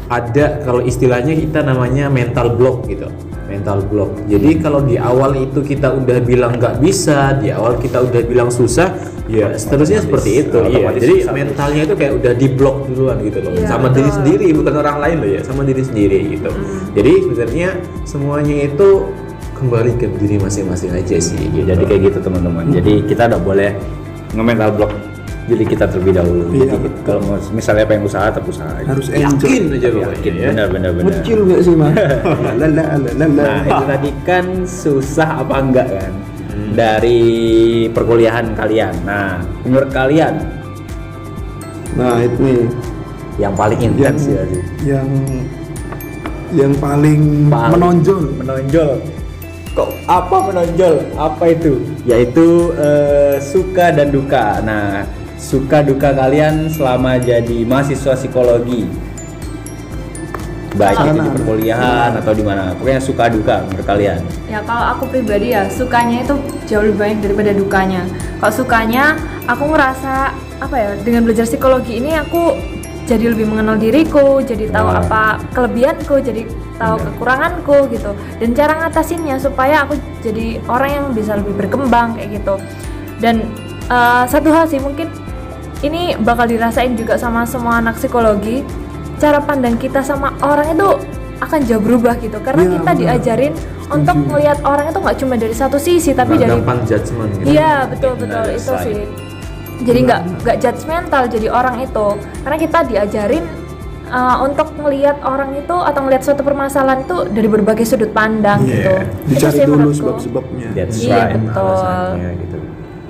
ada 0.09 0.61
kalau 0.64 0.80
istilahnya 0.80 1.32
kita 1.32 1.61
namanya 1.61 2.09
mental 2.09 2.52
block 2.56 2.85
gitu 2.88 3.09
mental 3.52 3.85
block. 3.85 4.16
Jadi 4.25 4.50
kalau 4.64 4.80
di 4.80 4.97
awal 4.97 5.37
itu 5.37 5.61
kita 5.61 5.92
udah 5.92 6.18
bilang 6.25 6.56
nggak 6.56 6.80
bisa 6.80 7.37
di 7.37 7.52
awal 7.52 7.76
kita 7.76 8.00
udah 8.00 8.21
bilang 8.25 8.49
susah 8.49 8.97
ya 9.28 9.52
seterusnya 9.52 10.00
seperti 10.00 10.49
itu. 10.49 10.59
Iya 10.73 10.88
jadi 10.97 11.14
susah. 11.28 11.32
mentalnya 11.37 11.82
itu 11.85 11.94
kayak 11.94 12.12
udah 12.16 12.32
di 12.32 12.47
block 12.49 12.76
duluan 12.88 13.16
gitu 13.21 13.38
loh. 13.44 13.52
Iya, 13.52 13.68
sama 13.68 13.88
diri 13.92 14.09
betul. 14.09 14.16
sendiri 14.18 14.47
bukan 14.56 14.75
orang 14.80 14.97
lain 15.04 15.16
loh 15.21 15.30
ya 15.37 15.40
sama 15.44 15.62
diri 15.68 15.82
sendiri 15.85 16.18
gitu. 16.32 16.50
Jadi 16.97 17.12
sebenarnya 17.28 17.68
semuanya 18.09 18.56
itu 18.64 18.88
kembali 19.61 19.92
ke 19.94 20.06
diri 20.18 20.42
masing-masing 20.42 20.90
aja 20.90 21.23
sih 21.23 21.38
gitu. 21.38 21.62
jadi 21.62 21.82
kayak 21.87 22.00
gitu 22.11 22.18
teman-teman. 22.25 22.73
Jadi 22.75 23.06
kita 23.06 23.30
udah 23.30 23.40
boleh 23.40 23.71
nge-mental 24.35 24.71
block 24.75 25.12
diri 25.52 25.64
kita 25.64 25.85
terlebih 25.85 26.14
dahulu 26.16 26.44
Iya, 26.50 26.66
jadi 26.73 26.88
kalau 27.02 27.21
mau 27.23 27.37
misalnya 27.52 27.85
pengen 27.85 28.02
usaha 28.02 28.25
tetap 28.26 28.44
usaha 28.44 28.73
Harus 28.80 29.06
yakin 29.06 29.28
enjoy. 29.28 29.56
aja 29.71 29.88
pokoknya 29.88 30.14
yakin 30.16 30.32
ya. 30.32 30.47
benar 30.49 30.66
benar 30.68 30.90
benar 30.92 31.06
Kecil 31.21 31.38
nggak 31.44 31.61
sih 31.61 31.75
mas? 31.76 31.92
Lala, 32.61 32.85
lala, 32.97 33.26
Nah 33.28 33.56
itu 33.62 33.85
tadi 33.87 34.11
kan 34.23 34.44
susah 34.64 35.28
apa 35.38 35.54
enggak 35.59 35.88
kan 35.90 36.12
dari 36.73 37.21
perkuliahan 37.88 38.52
kalian. 38.52 38.94
Nah 39.04 39.40
menurut 39.62 39.88
kalian 39.88 40.40
Nah 41.92 42.16
itu 42.18 42.37
nih 42.40 42.61
yang 43.37 43.52
paling 43.52 43.76
yang 43.78 43.92
intens 43.92 44.25
ya 44.26 44.42
sih? 44.44 44.62
yang 44.82 45.09
yang 46.52 46.73
paling, 46.76 47.49
Paling 47.49 47.73
menonjol. 47.75 48.23
Menonjol. 48.37 48.90
Kok 49.73 49.88
apa 50.04 50.37
menonjol? 50.52 50.94
Apa 51.14 51.44
itu? 51.49 51.80
Yaitu 52.04 52.73
eh, 52.76 53.40
suka 53.40 53.88
dan 53.88 54.09
duka. 54.09 54.61
Nah 54.61 55.04
suka 55.42 55.82
duka 55.82 56.14
kalian 56.14 56.70
selama 56.70 57.18
jadi 57.18 57.66
mahasiswa 57.66 58.14
psikologi 58.14 58.87
baik 60.78 61.04
itu 61.04 61.20
di 61.20 61.30
perkuliahan 61.37 62.16
atau 62.16 62.32
di 62.32 62.46
mana 62.46 62.72
pokoknya 62.78 63.02
suka 63.02 63.28
duka 63.28 63.61
menurut 63.68 63.84
kalian 63.84 64.22
Ya 64.52 64.61
kalau 64.68 64.84
aku 64.92 65.08
pribadi 65.08 65.56
ya 65.56 65.64
sukanya 65.72 66.25
itu 66.25 66.37
jauh 66.68 66.84
lebih 66.84 67.00
banyak 67.00 67.18
daripada 67.25 67.56
dukanya. 67.56 68.04
Kalau 68.37 68.52
sukanya 68.52 69.16
aku 69.49 69.64
ngerasa 69.64 70.37
apa 70.61 70.76
ya 70.76 70.90
dengan 71.00 71.25
belajar 71.25 71.49
psikologi 71.49 71.96
ini 71.96 72.12
aku 72.12 72.52
jadi 73.08 73.32
lebih 73.32 73.49
mengenal 73.49 73.80
diriku, 73.80 74.44
jadi 74.44 74.68
tahu 74.68 74.88
Wah. 74.92 75.00
apa 75.00 75.22
kelebihanku, 75.56 76.20
jadi 76.20 76.44
tahu 76.76 76.94
Benar. 77.00 77.08
kekuranganku 77.16 77.76
gitu. 77.96 78.11
Dan 78.44 78.49
cara 78.52 78.72
ngatasinnya 78.84 79.37
supaya 79.40 79.88
aku 79.88 79.96
jadi 80.20 80.61
orang 80.68 80.90
yang 80.92 81.06
bisa 81.16 81.32
lebih 81.40 81.56
berkembang 81.56 82.12
kayak 82.20 82.37
gitu. 82.37 82.54
Dan 83.25 83.49
eh, 83.88 84.25
satu 84.28 84.52
hal 84.52 84.68
sih 84.68 84.84
mungkin 84.84 85.08
ini 85.82 86.14
bakal 86.16 86.46
dirasain 86.46 86.94
juga 86.94 87.14
sama 87.14 87.42
semua 87.42 87.78
anak 87.78 87.94
psikologi. 87.96 88.62
Cara 89.18 89.38
pandang 89.38 89.76
kita 89.76 90.00
sama 90.00 90.34
orang 90.40 90.72
itu 90.72 90.88
akan 91.38 91.58
jauh 91.62 91.78
berubah 91.78 92.14
gitu 92.16 92.38
karena 92.38 92.62
Iya, 92.62 92.70
kita 92.72 92.82
benar. 92.88 93.00
diajarin 93.02 93.52
untuk 93.86 94.16
melihat 94.24 94.58
orang 94.62 94.86
itu 94.88 94.98
nggak 94.98 95.16
cuma 95.18 95.34
dari 95.34 95.50
satu 95.52 95.75
sisi 95.75 96.10
tapi 96.10 96.34
Nggak 96.34 96.42
dari 96.45 96.52
gampang 96.56 96.78
judgement 96.82 97.30
gitu 97.34 97.47
iya 97.50 97.75
betul 97.84 98.14
betul 98.14 98.38
Another 98.40 98.54
itu 98.54 98.62
side. 98.73 98.84
sih 98.86 98.99
jadi 99.82 99.99
nggak 100.06 100.21
nggak 100.38 100.56
judgmental 100.56 101.23
jadi 101.26 101.49
orang 101.50 101.76
itu 101.82 102.06
karena 102.40 102.56
kita 102.56 102.78
diajarin 102.84 103.45
uh, 104.06 104.36
untuk 104.40 104.71
melihat 104.78 105.18
orang 105.21 105.50
itu 105.52 105.76
atau 105.76 106.00
melihat 106.00 106.23
suatu 106.23 106.42
permasalahan 106.42 107.02
itu 107.02 107.16
dari 107.28 107.49
berbagai 107.50 107.84
sudut 107.84 108.10
pandang 108.12 108.62
gitu 108.62 108.78
itu 108.78 108.86
Iya. 108.86 108.99
Dicari 109.26 109.52
sih 109.52 109.64
dulu 109.66 109.90
sebab-sebabnya. 109.90 110.68
Iya, 110.73 110.84
right 111.10 111.30
betul. 111.36 111.58
alasannya 111.58 112.30
gitu 112.38 112.56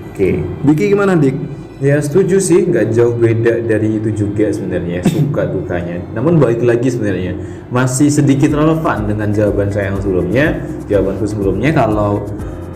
oke 0.09 0.29
Diki 0.67 0.85
gimana 0.89 1.13
dik? 1.15 1.37
Ya 1.83 1.99
setuju 1.99 2.39
sih, 2.39 2.63
nggak 2.63 2.95
jauh 2.95 3.11
beda 3.19 3.59
dari 3.67 3.99
itu 3.99 4.15
juga 4.15 4.55
sebenarnya 4.55 5.03
suka 5.11 5.51
dukanya. 5.51 5.99
Namun 6.15 6.39
balik 6.39 6.63
lagi 6.63 6.95
sebenarnya 6.95 7.35
masih 7.75 8.07
sedikit 8.07 8.55
relevan 8.55 9.11
dengan 9.11 9.35
jawaban 9.35 9.67
saya 9.75 9.91
yang 9.91 9.99
sebelumnya. 9.99 10.63
Jawabanku 10.87 11.27
sebelumnya 11.27 11.75
kalau 11.75 12.23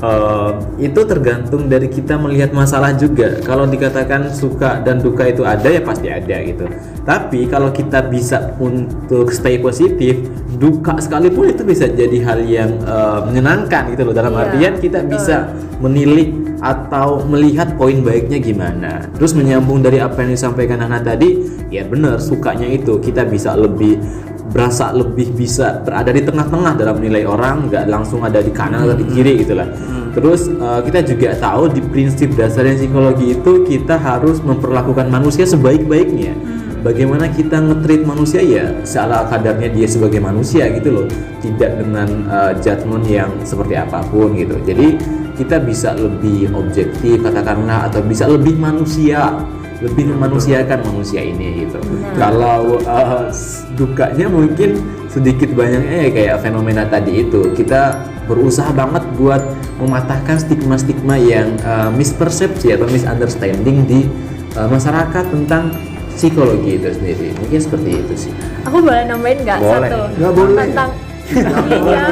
eh, 0.03 0.51
itu 0.91 1.07
tergantung 1.07 1.71
dari 1.71 1.87
kita 1.87 2.19
melihat 2.19 2.51
masalah 2.51 2.99
juga. 2.99 3.39
Kalau 3.47 3.71
dikatakan 3.71 4.35
suka 4.35 4.83
dan 4.83 4.99
duka 4.99 5.31
itu 5.31 5.47
ada 5.47 5.71
ya 5.71 5.87
pasti 5.87 6.11
ada 6.11 6.43
gitu. 6.43 6.67
Tapi 7.07 7.47
kalau 7.47 7.71
kita 7.71 8.11
bisa 8.11 8.59
untuk 8.59 9.31
stay 9.31 9.63
positif, 9.63 10.19
duka 10.57 10.97
sekalipun 10.99 11.53
itu 11.53 11.63
bisa 11.63 11.87
jadi 11.89 12.19
hal 12.25 12.41
yang 12.45 12.71
eh, 12.83 13.21
menyenangkan 13.29 13.93
gitu 13.93 14.03
loh. 14.09 14.15
Dalam 14.17 14.33
Iya, 14.33 14.43
artian 14.49 14.75
kita 14.81 14.99
betul. 15.05 15.13
bisa 15.17 15.37
menilik 15.81 16.31
atau 16.65 17.21
melihat 17.29 17.77
poin 17.77 18.01
baiknya 18.01 18.41
gimana. 18.41 19.05
Terus 19.13 19.37
menyambung 19.37 19.85
dari 19.85 20.01
apa 20.01 20.25
yang 20.25 20.33
disampaikan 20.33 20.81
Hana 20.81 21.05
tadi, 21.05 21.45
ya 21.69 21.85
benar 21.85 22.17
sukanya 22.17 22.67
itu 22.67 22.97
kita 22.99 23.29
bisa 23.29 23.53
lebih 23.53 24.01
berasa 24.47 24.89
lebih 24.89 25.37
bisa 25.37 25.85
berada 25.85 26.09
di 26.17 26.25
tengah-tengah 26.25 26.81
dalam 26.81 26.97
menilai 26.97 27.29
orang, 27.29 27.69
nggak 27.69 27.85
langsung 27.93 28.25
ada 28.25 28.41
di 28.41 28.49
kanan 28.49 28.89
atau 28.89 28.97
di 28.97 29.05
kiri 29.05 29.45
gitu 29.45 29.53
lah. 29.53 29.69
Terus 30.17 30.49
eh, 30.49 30.81
kita 30.81 31.05
juga 31.05 31.37
tahu 31.37 31.69
di 31.77 31.85
prinsip 31.85 32.33
dasarnya 32.33 32.81
psikologi 32.81 33.37
itu 33.37 33.53
kita 33.69 34.01
harus 34.01 34.41
memperlakukan 34.41 35.13
manusia 35.13 35.45
sebaik-baiknya. 35.45 36.56
Bagaimana 36.87 37.27
kita 37.27 37.59
nge-treat 37.59 38.07
manusia? 38.07 38.39
Ya 38.47 38.71
seala 38.87 39.27
kadarnya 39.27 39.75
dia 39.75 39.91
sebagai 39.91 40.23
manusia 40.23 40.71
gitu 40.71 41.03
loh, 41.03 41.07
tidak 41.43 41.83
dengan 41.83 42.07
eh, 42.31 42.53
judgement 42.63 43.03
yang 43.03 43.31
seperti 43.43 43.75
apa 43.75 44.07
pun 44.07 44.39
gitu. 44.39 44.55
Jadi 44.63 44.95
kita 45.35 45.59
bisa 45.67 45.99
lebih 45.99 46.55
objektif 46.55 47.27
katakanlah 47.27 47.91
atau 47.91 48.07
bisa 48.07 48.31
lebih 48.31 48.55
manusia. 48.55 49.35
Lebih 49.77 50.09
memanusiakan 50.09 50.89
manusia 50.89 51.21
ini 51.21 51.69
gitu. 51.69 51.77
Kalau 52.17 52.81
uh, 52.89 53.29
dukanya 53.77 54.25
mungkin 54.25 54.81
sedikit 55.05 55.53
banyaknya 55.53 56.09
ya 56.09 56.11
kayak 56.17 56.37
fenomena 56.41 56.89
tadi 56.89 57.21
itu. 57.29 57.53
Kita 57.53 57.93
berusaha 58.25 58.73
banget 58.73 59.05
buat 59.21 59.45
mematahkan 59.77 60.41
stigma-stigma 60.41 61.21
yang 61.21 61.61
uh, 61.61 61.93
mispersepsi 61.93 62.73
atau 62.73 62.89
misunderstanding 62.89 63.85
di 63.85 64.09
uh, 64.57 64.65
masyarakat 64.65 65.29
tentang 65.29 65.69
psikologi 66.17 66.81
itu 66.81 66.89
sendiri. 66.91 67.29
Mungkin 67.37 67.61
seperti 67.61 67.91
itu 67.95 68.15
sih. 68.17 68.33
Aku 68.65 68.81
boleh 68.81 69.05
nambahin 69.05 69.39
nggak 69.45 69.59
Boleh. 69.61 69.91
satu? 69.93 70.01
Nggak 70.17 70.33
boleh. 70.33 70.65
tentang 70.67 70.91
iya 71.27 72.07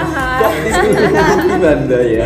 Anda 1.70 1.98
ya. 2.02 2.24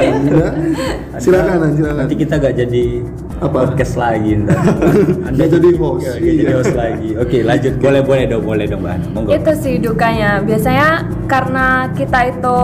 Silakan, 1.18 1.76
nanti 1.76 2.14
kita 2.16 2.40
gak 2.40 2.56
jadi 2.56 3.04
Apa? 3.38 3.70
podcast 3.70 3.94
lagi 3.94 4.40
ntar 4.40 4.56
Nggak 5.36 5.48
jadi 5.52 5.68
host. 5.76 6.08
Jadi 6.16 6.42
Iya. 6.42 6.56
host 6.56 6.74
lagi. 6.74 7.10
Oke 7.14 7.44
lanjut. 7.44 7.76
Boleh 7.78 8.00
boleh 8.02 8.24
dong 8.26 8.42
boleh 8.42 8.64
dong 8.66 8.80
mbak 8.82 8.96
monggo. 9.12 9.30
Itu 9.30 9.52
sih 9.54 9.76
dukanya. 9.78 10.40
Biasanya 10.42 10.88
karena 11.28 11.66
kita 11.92 12.18
itu 12.32 12.58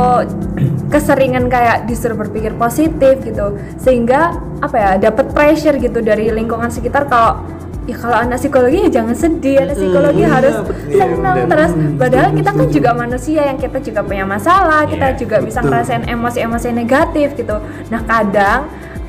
keseringan 0.88 1.46
kayak 1.46 1.85
disuruh 1.85 2.16
berpikir 2.16 2.57
positif 2.57 3.20
gitu. 3.22 3.55
Sehingga 3.77 4.35
apa 4.59 4.77
ya 4.77 4.90
dapat 4.98 5.31
pressure 5.31 5.77
gitu 5.77 6.00
dari 6.00 6.33
lingkungan 6.33 6.72
sekitar 6.72 7.07
kalau 7.07 7.44
ya 7.85 7.94
kalau 7.94 8.16
anak 8.18 8.38
psikologi 8.38 8.79
ya 8.81 8.90
jangan 8.90 9.12
sedih 9.14 9.57
anak 9.61 9.77
psikologi 9.77 10.18
iya, 10.18 10.31
harus 10.31 10.55
betul. 10.59 10.75
senang 10.90 11.37
Iya, 11.37 11.47
terus 11.47 11.70
betul. 11.70 11.97
padahal 11.99 12.31
kita 12.33 12.51
kan 12.51 12.66
juga 12.70 12.90
manusia 12.94 13.42
yang 13.44 13.59
kita 13.59 13.79
juga 13.79 14.01
punya 14.01 14.25
masalah 14.25 14.83
kita 14.85 15.07
Iya, 15.07 15.18
juga 15.18 15.37
bisa 15.38 15.59
betul. 15.59 15.68
ngerasain 15.70 16.05
emosi-emosi 16.07 16.68
negatif 16.70 17.29
gitu 17.35 17.57
nah 17.87 18.01
kadang 18.03 18.61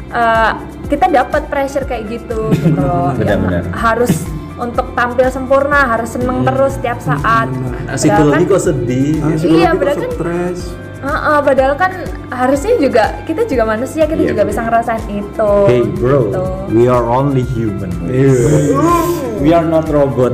eh, 0.10 0.52
kita 0.86 1.06
dapat 1.10 1.42
pressure 1.46 1.84
kayak 1.84 2.04
gitu 2.10 2.52
gitu 2.58 2.76
loh 2.76 3.16
Benar-benar. 3.16 3.64
harus 3.72 4.12
untuk 4.56 4.92
tampil 4.92 5.28
sempurna 5.28 5.84
harus 5.86 6.12
seneng 6.12 6.44
terus 6.44 6.76
setiap 6.76 7.00
saat 7.00 7.48
Nah, 7.48 7.96
psikologi 7.96 8.44
kan- 8.44 8.52
kok 8.52 8.62
sedih 8.62 9.12
Ah, 9.18 9.36
Iya, 9.36 9.70
padahal 9.72 9.96
kan- 9.98 10.12
stres. 10.12 10.60
Heeh, 11.06 11.38
padahal 11.39 11.74
kan 11.76 11.91
harusnya 12.28 12.74
juga 12.76 13.04
kita 13.24 13.46
juga 13.46 13.62
manusia 13.63 14.04
kita 14.04 14.18
Iya, 14.18 14.30
juga 14.34 14.41
bisa 14.44 14.60
ngerasain 14.60 15.06
itu. 15.06 15.52
Hey 15.63 15.86
bro, 15.86 16.20
Gitu. 16.26 16.44
we 16.74 16.84
are 16.86 17.06
only 17.06 17.46
human. 17.46 17.94
we 19.38 19.54
are 19.54 19.62
not 19.63 19.86
robot. 19.88 20.34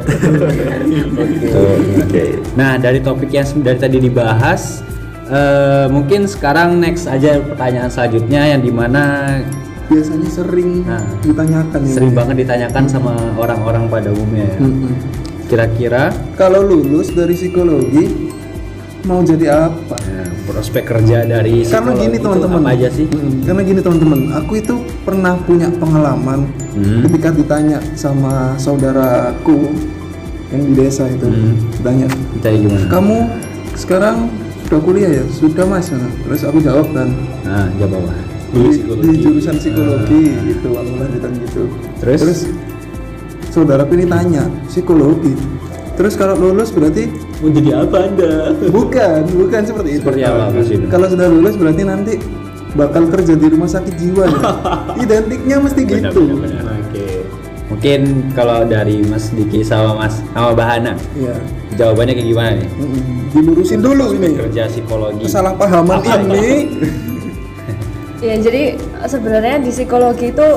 Oke. 2.02 2.24
Nah 2.56 2.78
dari 2.78 3.00
topik 3.00 3.30
yang 3.30 3.44
dari 3.60 3.78
tadi 3.78 3.98
dibahas, 4.00 4.80
eh, 5.28 5.86
mungkin 5.88 6.24
sekarang 6.24 6.80
next 6.80 7.04
aja 7.06 7.40
pertanyaan 7.42 7.92
selanjutnya 7.92 8.42
yang 8.48 8.62
di 8.62 8.72
mana 8.72 9.04
Biasanya 9.92 10.30
sering 10.32 10.88
Nah. 10.88 11.04
ditanyakan 11.20 11.80
ya. 11.84 11.92
sering 11.92 12.16
banget 12.16 12.36
ditanyakan 12.40 12.84
sama 12.88 13.12
orang-orang 13.36 13.92
pada 13.92 14.08
umumnya. 14.08 14.48
ya. 14.48 14.60
Kira-kira 15.46 16.16
Kalau 16.34 16.64
lulus 16.64 17.12
dari 17.12 17.36
psikologi 17.36 18.31
mau 19.06 19.20
jadi 19.26 19.70
apa? 19.70 19.98
Nah, 19.98 20.30
prospek 20.46 20.84
kerja 20.86 21.26
dari 21.26 21.66
karena 21.66 21.92
gini 21.98 22.18
teman-teman. 22.22 22.62
aja 22.70 22.88
sih? 22.94 23.06
Mm, 23.10 23.46
karena 23.46 23.62
gini 23.66 23.80
teman-teman. 23.82 24.20
Aku 24.44 24.54
itu 24.58 24.76
pernah 25.02 25.34
punya 25.42 25.68
pengalaman 25.74 26.50
Hmm. 26.72 27.04
ketika 27.04 27.36
ditanya 27.36 27.84
sama 28.00 28.56
saudaraku 28.56 29.76
yang 30.54 30.62
di 30.72 30.74
desa 30.78 31.10
itu. 31.10 31.28
Hmm. 31.28 31.58
ditanya 32.38 32.58
gimana? 32.64 32.86
Kamu 32.88 33.18
sekarang 33.76 34.16
sudah 34.68 34.80
kuliah 34.80 35.12
ya? 35.12 35.24
Sudah 35.28 35.66
mas. 35.68 35.92
Terus 35.92 36.42
aku 36.48 36.64
jawab 36.64 36.88
kan 36.96 37.10
nah 37.44 37.68
jawab 37.76 38.06
apa? 38.06 38.14
Di, 38.52 38.84
di 38.84 39.12
jurusan 39.24 39.56
psikologi 39.60 40.36
gitu 40.48 40.76
aku 40.76 40.92
lanjutan 41.00 41.32
gitu. 41.40 41.72
Terus? 42.04 42.48
saudaraku 43.52 44.00
ini 44.00 44.08
tanya 44.08 44.48
psikologi 44.72 45.36
terus 46.02 46.18
kalau 46.18 46.34
lulus 46.34 46.74
berarti? 46.74 47.14
Mau 47.40 47.54
jadi 47.54 47.86
apa 47.86 48.10
anda? 48.10 48.58
Bukan 48.74 49.22
bukan 49.38 49.62
seperti 49.62 49.90
itu. 49.94 50.02
Seperti 50.02 50.22
apa, 50.26 50.50
Mas 50.50 50.66
Inu? 50.68 50.90
kalau 50.90 51.06
sudah 51.06 51.28
lulus 51.30 51.54
berarti 51.54 51.82
nanti 51.86 52.14
bakal 52.74 53.06
kerja 53.06 53.38
di 53.38 53.46
rumah 53.46 53.70
sakit 53.70 53.94
jiwa. 54.02 54.26
Ya 54.26 54.42
identiknya 55.06 55.62
mesti 55.62 55.82
gitu. 55.86 56.42
oke. 56.42 57.06
Mungkin 57.70 58.00
kalau 58.34 58.66
dari 58.66 59.06
Mas 59.06 59.30
Diki 59.30 59.62
sama 59.62 59.94
Mas 59.96 60.26
sama 60.34 60.52
Bahana 60.52 60.98
Iya. 61.14 61.38
jawabannya 61.78 62.18
kayak 62.18 62.28
gimana 62.28 62.52
nih? 62.58 62.70
Dilurusin 63.32 63.80
dulu 63.80 64.18
ini. 64.18 64.42
Kerja 64.42 64.66
psikologi. 64.68 65.30
Kesalahpahaman 65.30 66.02
ini. 66.26 66.50
Ya 68.22 68.38
jadi 68.38 68.78
sebenarnya 69.10 69.66
di 69.66 69.74
psikologi 69.74 70.30
itu 70.30 70.48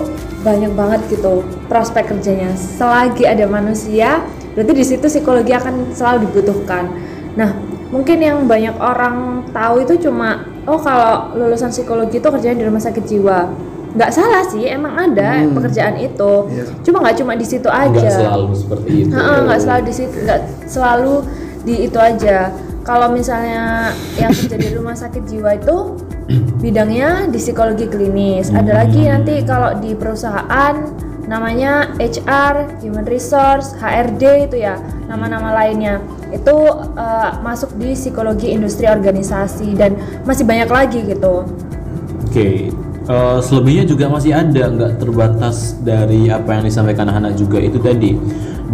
banyak 0.44 0.76
banget 0.76 1.00
gitu 1.08 1.40
prospek 1.64 2.12
kerjanya. 2.12 2.52
Selagi 2.52 3.24
ada 3.24 3.48
manusia, 3.48 4.20
berarti 4.54 4.72
di 4.72 4.84
situ 4.86 5.06
psikologi 5.06 5.52
akan 5.52 5.92
selalu 5.92 6.30
dibutuhkan. 6.30 6.88
Nah, 7.34 7.50
mungkin 7.90 8.22
yang 8.22 8.46
banyak 8.46 8.74
orang 8.78 9.46
tahu 9.50 9.82
itu 9.82 10.08
cuma 10.08 10.46
oh 10.64 10.78
kalau 10.80 11.34
lulusan 11.36 11.70
psikologi 11.74 12.18
itu 12.22 12.28
kerjanya 12.30 12.62
di 12.62 12.66
rumah 12.66 12.82
sakit 12.82 13.04
jiwa. 13.04 13.50
Nggak 13.94 14.10
salah 14.10 14.42
sih, 14.42 14.66
emang 14.66 14.98
ada 14.98 15.46
pekerjaan 15.54 15.94
itu. 16.02 16.50
Iya. 16.50 16.64
Cuma 16.82 16.98
nggak 16.98 17.16
cuma 17.22 17.38
di 17.38 17.46
situ 17.46 17.70
aja. 17.70 17.94
nggak 17.94 18.10
selalu 18.10 18.46
seperti 18.54 18.90
itu 19.06 19.10
Heeh, 19.14 19.38
nggak 19.46 19.60
selalu 19.62 19.82
di 19.86 19.94
situ 19.94 20.16
nggak 20.26 20.40
selalu 20.66 21.14
di 21.64 21.74
itu 21.88 21.98
aja 21.98 22.38
kalau 22.84 23.08
misalnya 23.10 23.90
yang 24.20 24.30
kerja 24.30 24.56
di 24.60 24.68
rumah 24.76 24.92
sakit 24.92 25.24
jiwa 25.24 25.56
itu 25.56 25.96
bidangnya 26.60 27.28
di 27.32 27.40
psikologi 27.40 27.88
klinis 27.88 28.52
ada 28.52 28.84
lagi 28.84 29.08
nanti 29.08 29.40
kalau 29.48 29.72
di 29.80 29.96
perusahaan 29.96 30.76
namanya 31.24 31.88
HR 31.96 32.84
human 32.84 33.06
resource 33.08 33.72
HRD 33.80 34.50
itu 34.50 34.56
ya 34.60 34.76
nama-nama 35.08 35.56
lainnya 35.56 36.00
itu 36.32 36.56
eh, 36.96 37.30
masuk 37.40 37.72
di 37.80 37.96
psikologi 37.96 38.52
industri 38.52 38.84
organisasi 38.88 39.72
dan 39.76 39.96
masih 40.28 40.44
banyak 40.44 40.68
lagi 40.68 41.00
gitu 41.06 41.48
Oke, 42.34 42.66
eh, 43.06 43.38
selebihnya 43.46 43.86
juga 43.86 44.10
masih 44.10 44.34
ada, 44.34 44.66
nggak 44.66 44.98
terbatas 44.98 45.78
dari 45.86 46.26
apa 46.34 46.58
yang 46.58 46.66
disampaikan 46.66 47.06
anak 47.06 47.38
juga 47.38 47.62
itu 47.62 47.78
tadi. 47.78 48.18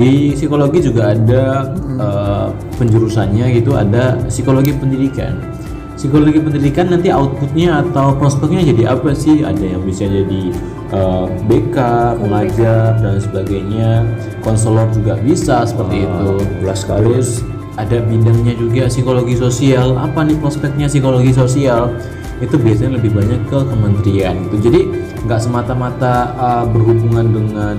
Di 0.00 0.32
psikologi 0.32 0.80
juga 0.80 1.12
ada 1.12 1.68
eh, 1.76 2.48
penjurusannya 2.80 3.60
gitu, 3.60 3.76
ada 3.76 4.16
psikologi 4.32 4.72
pendidikan. 4.72 5.59
Psikologi 6.00 6.40
pendidikan 6.40 6.88
nanti 6.88 7.12
outputnya 7.12 7.84
atau 7.84 8.16
prospeknya 8.16 8.64
jadi 8.72 8.96
apa 8.96 9.12
sih? 9.12 9.44
Ada 9.44 9.76
yang 9.76 9.84
bisa 9.84 10.08
jadi 10.08 10.48
eh, 10.96 11.26
BK, 11.44 11.76
pengajar 12.16 12.96
dan 13.04 13.20
sebagainya, 13.20 14.08
konselor 14.40 14.88
juga 14.96 15.20
bisa 15.20 15.60
seperti 15.68 16.08
itu. 16.08 16.40
jelas 16.64 16.88
sekali. 16.88 17.04
Terus 17.04 17.44
ada 17.76 18.00
bidangnya 18.00 18.56
juga 18.56 18.88
psikologi 18.88 19.36
sosial. 19.36 19.92
Apa 20.00 20.24
nih 20.24 20.40
prospeknya 20.40 20.88
psikologi 20.88 21.36
sosial? 21.36 21.92
Itu 22.40 22.56
biasanya 22.56 22.96
lebih 22.96 23.20
banyak 23.20 23.52
ke 23.52 23.58
kementerian 23.60 24.48
gitu. 24.48 24.56
Jadi 24.72 24.80
nggak 25.28 25.36
semata-mata 25.36 26.32
uh, 26.40 26.64
berhubungan 26.64 27.28
dengan 27.28 27.76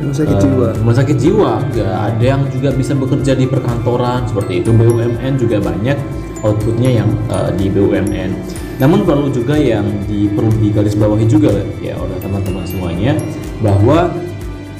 rumah 0.00 0.16
sakit 0.16 0.36
uh, 0.36 0.40
jiwa 0.40 0.68
rumah 0.80 0.96
sakit 0.96 1.16
jiwa. 1.20 1.52
Nggak 1.68 1.92
ada 2.16 2.24
yang 2.24 2.48
juga 2.48 2.72
bisa 2.72 2.96
bekerja 2.96 3.36
di 3.36 3.44
perkantoran 3.44 4.24
seperti 4.24 4.64
itu. 4.64 4.72
BUMN 4.72 5.36
juga 5.36 5.60
banyak 5.60 6.27
outputnya 6.42 7.02
yang 7.02 7.10
uh, 7.30 7.50
di 7.54 7.70
BUMN. 7.70 8.30
Namun 8.78 9.02
perlu 9.02 9.28
juga 9.34 9.58
yang 9.58 9.84
di, 10.06 10.30
perlu 10.30 10.54
digarisbawahi 10.62 11.26
juga 11.26 11.50
ya 11.82 11.98
oleh 11.98 12.14
teman-teman 12.22 12.62
semuanya 12.62 13.18
bahwa 13.58 14.14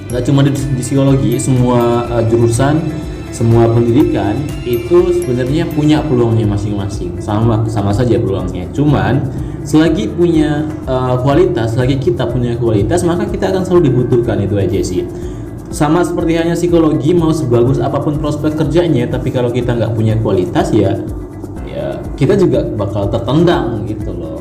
nggak 0.08 0.22
cuma 0.24 0.40
di, 0.46 0.54
di 0.54 0.82
psikologi 0.82 1.32
semua 1.36 2.06
uh, 2.06 2.22
jurusan 2.30 2.78
semua 3.28 3.68
pendidikan 3.68 4.40
itu 4.64 5.20
sebenarnya 5.20 5.68
punya 5.68 6.00
peluangnya 6.00 6.48
masing-masing. 6.48 7.20
Sama 7.20 7.66
sama 7.68 7.92
saja 7.92 8.16
peluangnya. 8.16 8.70
Cuman 8.72 9.20
selagi 9.66 10.08
punya 10.14 10.64
uh, 10.88 11.20
kualitas 11.20 11.76
selagi 11.76 12.00
kita 12.00 12.24
punya 12.30 12.56
kualitas 12.56 13.04
maka 13.04 13.28
kita 13.28 13.52
akan 13.52 13.62
selalu 13.66 13.92
dibutuhkan 13.92 14.40
itu 14.40 14.56
aja 14.56 14.80
sih. 14.80 15.04
Sama 15.68 16.00
seperti 16.00 16.40
hanya 16.40 16.56
psikologi 16.56 17.12
mau 17.12 17.28
sebagus 17.28 17.76
apa 17.76 18.00
pun 18.00 18.16
prospek 18.16 18.56
kerjanya 18.56 19.04
tapi 19.10 19.28
kalau 19.28 19.52
kita 19.52 19.76
nggak 19.76 19.92
punya 19.92 20.16
kualitas 20.16 20.72
ya 20.72 20.96
ya 20.96 21.17
kita 22.16 22.34
juga 22.38 22.64
bakal 22.76 23.08
tertendang 23.10 23.84
gitu 23.86 24.10
loh. 24.14 24.40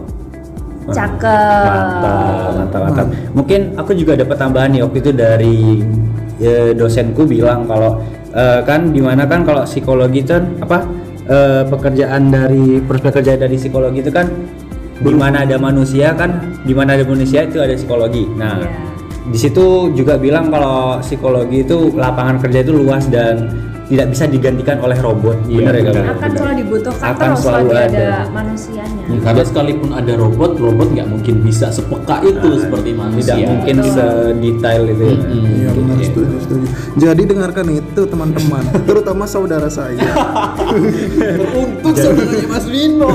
Cakep. 0.87 1.67
Mantap 1.67 2.51
mantap 2.55 2.81
mantap. 2.87 3.07
Mungkin 3.35 3.59
aku 3.75 3.91
juga 3.91 4.15
dapat 4.15 4.37
tambahan 4.39 4.69
nih 4.71 4.81
waktu 4.87 4.97
itu 5.03 5.11
dari 5.11 5.57
eh, 6.39 6.71
dosenku 6.71 7.27
bilang 7.27 7.67
kalau 7.67 7.99
eh, 8.31 8.63
kan 8.63 8.95
di 8.95 9.03
mana 9.03 9.27
kan 9.27 9.43
kalau 9.43 9.67
psikologi 9.67 10.23
itu 10.23 10.31
kan 10.31 10.45
apa 10.63 10.77
eh, 11.27 11.63
pekerjaan 11.67 12.31
dari 12.31 12.79
prospek 12.79 13.19
kerja 13.19 13.35
dari 13.35 13.59
psikologi 13.59 13.99
itu 13.99 14.11
kan 14.15 14.31
di 14.97 15.13
mana 15.13 15.45
ada 15.45 15.59
manusia 15.61 16.15
kan 16.17 16.57
di 16.65 16.73
mana 16.73 16.97
ada 16.97 17.05
manusia 17.05 17.43
itu 17.43 17.59
ada 17.59 17.75
psikologi. 17.75 18.23
Nah 18.39 18.63
Iya. 18.63 18.71
di 19.27 19.37
situ 19.37 19.91
juga 19.91 20.15
bilang 20.15 20.47
kalau 20.47 21.03
psikologi 21.03 21.67
itu 21.67 21.91
lapangan 21.99 22.39
kerja 22.39 22.63
itu 22.63 22.71
luas 22.71 23.11
dan 23.11 23.66
tidak 23.87 24.05
bisa 24.09 24.23
digantikan 24.25 24.77
oleh 24.77 24.97
robot 24.97 25.37
Iya, 25.43 25.57
benar 25.57 25.73
ya 25.73 25.81
benar. 25.85 25.95
Kak? 25.95 26.13
akan 26.13 26.29
selalu 26.33 26.53
dibutuhkan 26.57 27.05
Akan 27.07 27.25
terus 27.25 27.39
selalu 27.39 27.67
ada, 27.69 27.81
ada. 27.87 28.07
manusianya 28.29 29.03
karena 29.17 29.43
sekalipun 29.43 29.89
ada 29.91 30.13
robot 30.13 30.51
robot 30.57 30.87
nggak 30.89 31.07
mungkin 31.07 31.33
bisa 31.39 31.65
sepeka 31.69 32.15
itu 32.21 32.47
seperti 32.57 32.89
manusia 32.91 33.33
tidak 33.33 33.47
mungkin 33.49 33.75
sedetail 33.85 34.81
itu 34.85 35.05
ya. 35.05 35.15
Mm-mm. 35.17 35.43
Iya 35.57 35.69
benar 35.71 35.95
Gitu. 35.97 36.05
setuju 36.13 36.35
setuju. 36.37 36.65
Jadi 36.97 37.21
dengarkan 37.25 37.65
itu 37.71 38.01
teman-teman, 38.03 38.63
terutama 38.85 39.23
saudara 39.25 39.67
saya. 39.67 39.97
untuk 41.53 41.93
saudaranya 41.93 42.47
Mas 42.47 42.65
Vino 42.65 43.07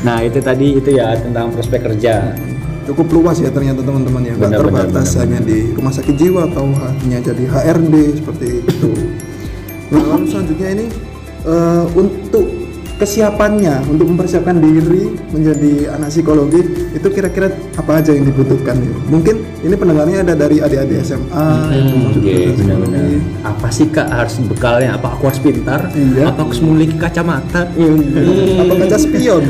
Nah 0.00 0.18
itu 0.20 0.38
tadi 0.40 0.66
itu 0.74 0.90
ya 0.90 1.14
tentang 1.14 1.50
prospek 1.50 1.80
kerja. 1.82 2.34
Cukup 2.88 3.06
luas 3.12 3.38
ya 3.38 3.52
ternyata 3.52 3.84
teman-teman 3.84 4.22
ya, 4.24 4.34
nggak 4.34 4.50
Benar, 4.50 4.60
benar, 4.64 4.86
terbatas 4.88 5.08
benar, 5.14 5.20
hanya 5.26 5.38
di 5.44 5.58
rumah 5.76 5.92
sakit 5.92 6.14
jiwa 6.16 6.40
atau 6.50 6.66
hanya 6.74 7.18
jadi 7.22 7.44
HRD 7.46 7.94
seperti 8.18 8.46
itu. 8.66 8.90
Nah 9.90 10.02
lalu 10.06 10.24
selanjutnya 10.26 10.68
ini 10.74 10.86
eh, 11.44 11.84
untuk 11.94 12.46
kesiapannya 13.00 13.88
untuk 13.88 14.12
mempersiapkan 14.12 14.60
diri 14.60 15.08
menjadi 15.32 15.88
anak 15.96 16.12
psikologi 16.12 16.60
itu 16.92 17.08
kira-kira 17.08 17.48
apa 17.80 17.96
aja 17.96 18.12
yang 18.12 18.28
dibutuhkan 18.28 18.76
ya? 18.76 18.92
Mungkin 19.08 19.40
ini 19.64 19.72
pendengarnya 19.72 20.20
ada 20.20 20.34
dari 20.36 20.60
adik-adik 20.60 21.00
SMA 21.00 21.46
yang 21.72 21.86
mau 21.96 22.12
masuk 22.12 22.20
Oke, 22.20 22.28
jurusan 22.28 22.56
benar-benar. 22.60 23.00
psikologi. 23.00 23.16
Apa 23.40 23.68
sih 23.72 23.86
kak 23.88 24.08
harus 24.12 24.34
bekalnya? 24.44 24.90
Apa 25.00 25.16
aku 25.16 25.22
harus 25.32 25.40
pintar? 25.40 25.80
Iya. 25.96 26.28
Apa 26.28 26.44
aku 26.44 26.50
harus 26.52 26.60
memiliki 26.60 26.96
kacamata? 27.00 27.72
Apa 27.72 28.74
kaca 28.84 28.98
spion? 29.00 29.44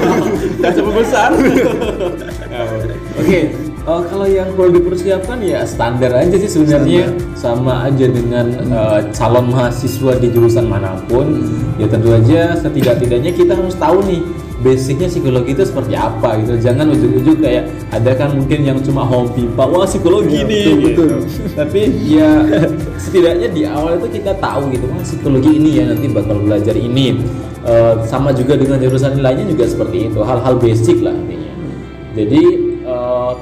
kaca 0.62 0.80
besar 0.94 1.30
oke 3.24 3.40
oh, 3.88 4.00
kalau 4.08 4.26
yang 4.28 4.48
perlu 4.52 4.80
dipersiapkan 4.80 5.38
ya 5.40 5.64
standar 5.64 6.12
aja 6.12 6.36
sih 6.36 6.50
sebenarnya. 6.50 7.08
Sama 7.36 7.84
aja 7.88 8.08
dengan 8.08 8.46
eh, 8.56 9.00
calon 9.12 9.52
mahasiswa 9.52 10.16
di 10.20 10.28
jurusan 10.32 10.64
mana 10.68 10.96
pun. 11.08 11.44
Ya 11.76 11.88
tentu 11.88 12.12
aja 12.12 12.56
setidak-tidaknya 12.56 13.32
kita 13.36 13.52
harus 13.56 13.76
tahu 13.76 14.00
nih 14.08 14.24
basicnya 14.64 15.12
psikologi 15.12 15.52
itu 15.52 15.60
seperti 15.68 15.92
apa 15.92 16.40
gitu. 16.40 16.56
Jangan 16.56 16.88
ujuk-ujuk 16.96 17.44
kayak 17.44 17.68
ada 17.92 18.16
kan 18.16 18.32
mungkin 18.32 18.64
yang 18.64 18.78
cuma 18.80 19.04
hobi 19.04 19.44
pak. 19.52 19.66
Wah 19.68 19.84
psikologi 19.84 20.40
Iya, 20.40 20.48
nih 20.48 20.64
betul, 20.64 20.76
betul. 20.80 21.06
gitu. 21.20 21.40
tapi 21.52 21.80
ya 22.00 22.30
setidaknya 22.96 23.48
di 23.52 23.62
awal 23.68 24.00
itu 24.00 24.08
kita 24.20 24.32
tahu 24.40 24.72
gitu 24.72 24.88
wah 24.88 25.04
psikologi 25.04 25.50
ini 25.60 25.70
ya 25.80 25.84
nanti 25.92 26.08
bakal 26.08 26.40
belajar 26.40 26.72
ini. 26.72 27.20
Eh, 27.64 27.94
sama 28.08 28.32
juga 28.32 28.56
dengan 28.56 28.76
jurusan 28.80 29.20
lainnya 29.20 29.48
juga 29.52 29.68
seperti 29.68 30.08
itu. 30.12 30.20
Hal-hal 30.24 30.56
basic 30.56 31.04
lah 31.04 31.12
intinya. 31.12 31.52
Jadi 32.16 32.63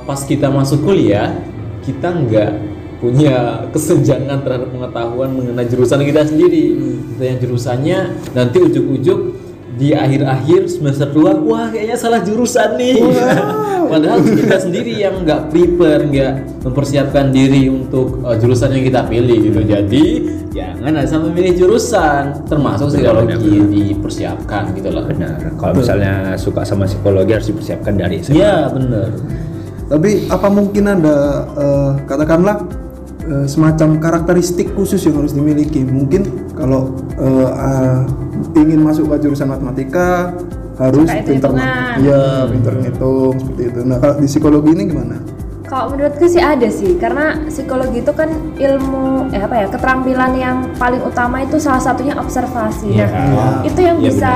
pas 0.07 0.21
kita 0.25 0.49
masuk 0.49 0.85
kuliah 0.87 1.33
kita 1.83 2.15
nggak 2.15 2.51
punya 3.03 3.67
kesenjangan 3.75 4.47
terhadap 4.47 4.71
pengetahuan 4.71 5.35
mengenai 5.35 5.67
jurusan 5.67 6.07
kita 6.07 6.23
sendiri. 6.23 6.79
Kita 7.13 7.25
yang 7.27 7.39
jurusannya 7.43 7.99
nanti 8.31 8.57
ujuk-ujuk 8.63 9.21
di 9.75 9.91
akhir-akhir 9.91 10.71
semester 10.71 11.11
2 11.11 11.49
wah 11.49 11.67
kayaknya 11.75 11.99
salah 11.99 12.23
jurusan 12.23 12.79
nih. 12.79 13.03
Padahal 13.93 14.23
kita 14.23 14.57
sendiri 14.63 14.95
yang 15.03 15.27
nggak 15.27 15.51
prepare 15.51 16.07
nggak 16.07 16.33
mempersiapkan 16.63 17.35
diri 17.35 17.67
untuk 17.67 18.23
uh, 18.23 18.39
jurusan 18.39 18.71
yang 18.79 18.87
kita 18.87 19.03
pilih 19.11 19.51
gitu. 19.51 19.61
Jadi 19.67 20.05
jangan 20.55 21.03
asal 21.03 21.27
memilih 21.27 21.59
jurusan 21.59 22.47
termasuk 22.47 22.95
psikologi 22.95 23.51
dipersiapkan 23.67 24.71
gitu 24.79 24.95
loh. 24.95 25.11
Benar. 25.11 25.59
Kalau 25.59 25.75
misalnya 25.75 26.39
suka 26.39 26.63
sama 26.63 26.87
psikologi 26.87 27.35
harus 27.35 27.51
dipersiapkan 27.51 27.99
dari 27.99 28.23
SMA. 28.23 28.39
iya 28.39 28.71
bener 28.71 29.11
Tapi 29.93 30.25
apa 30.33 30.49
mungkin 30.49 30.89
ada 30.89 31.45
eh, 31.53 31.91
katakanlah 32.09 32.65
eh, 33.29 33.45
semacam 33.45 34.01
karakteristik 34.01 34.73
khusus 34.73 35.05
yang 35.05 35.21
harus 35.21 35.37
dimiliki? 35.37 35.85
Mungkin 35.85 36.49
kalau 36.57 36.97
eh, 37.21 37.49
ah, 37.53 38.09
ingin 38.57 38.81
masuk 38.81 39.13
ke 39.13 39.29
jurusan 39.29 39.53
matematika 39.53 40.33
harus 40.81 41.13
pintar. 41.29 41.53
Iya, 42.01 42.49
pintar 42.49 42.73
ngitung 42.81 43.37
seperti 43.37 43.63
itu. 43.69 43.81
Nah, 43.85 43.97
kalau 44.01 44.15
di 44.17 44.27
psikologi 44.33 44.71
ini 44.73 44.83
gimana? 44.89 45.17
Kalau 45.73 45.89
menurutku 45.89 46.29
sih 46.29 46.37
ada 46.37 46.69
sih, 46.69 47.01
karena 47.01 47.49
psikologi 47.49 48.05
itu 48.05 48.13
kan 48.13 48.29
ilmu 48.61 49.33
eh 49.33 49.41
apa 49.41 49.57
ya 49.57 49.67
keterampilan 49.73 50.37
yang 50.37 50.57
paling 50.77 51.01
utama 51.01 51.41
itu 51.41 51.57
salah 51.57 51.81
satunya 51.81 52.13
observasi. 52.21 52.93
Iya. 52.93 53.09
Nah, 53.09 53.65
itu 53.65 53.81
yang 53.81 53.97
Iya, 53.97 54.13
bisa 54.13 54.35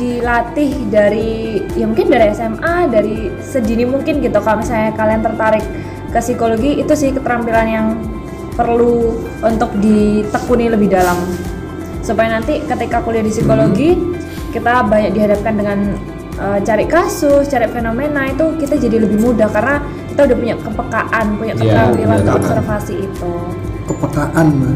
dilatih 0.00 0.88
dari 0.88 1.60
ya 1.76 1.84
mungkin 1.84 2.08
dari 2.08 2.32
SMA, 2.32 2.88
dari 2.88 3.28
sedini 3.44 3.84
mungkin 3.84 4.24
gitu. 4.24 4.40
Kalau 4.40 4.64
misalnya 4.64 4.96
kalian 4.96 5.20
tertarik 5.20 5.64
ke 6.16 6.20
psikologi, 6.24 6.80
itu 6.80 6.92
sih 6.96 7.12
keterampilan 7.12 7.68
yang 7.68 7.86
perlu 8.56 9.20
untuk 9.44 9.76
ditekuni 9.84 10.72
lebih 10.72 10.96
dalam 10.96 11.20
supaya 12.00 12.40
nanti 12.40 12.64
ketika 12.64 13.04
kuliah 13.04 13.20
di 13.20 13.28
psikologi 13.28 14.00
kita 14.56 14.88
banyak 14.88 15.12
dihadapkan 15.12 15.54
dengan 15.60 15.78
uh, 16.40 16.58
cari 16.64 16.88
kasus, 16.88 17.46
cari 17.52 17.68
fenomena 17.68 18.32
itu 18.32 18.56
kita 18.56 18.80
jadi 18.80 19.04
lebih 19.04 19.20
mudah 19.20 19.52
karena 19.52 19.84
kita 20.20 20.36
udah 20.36 20.40
punya 20.44 20.56
kepekaan, 20.60 21.24
punya 21.40 21.54
Iya, 21.56 21.62
keterampilan 21.64 22.16
untuk 22.20 22.36
observasi 22.44 22.94
itu. 23.00 23.32
Kepekaan, 23.88 24.46
mah. 24.52 24.74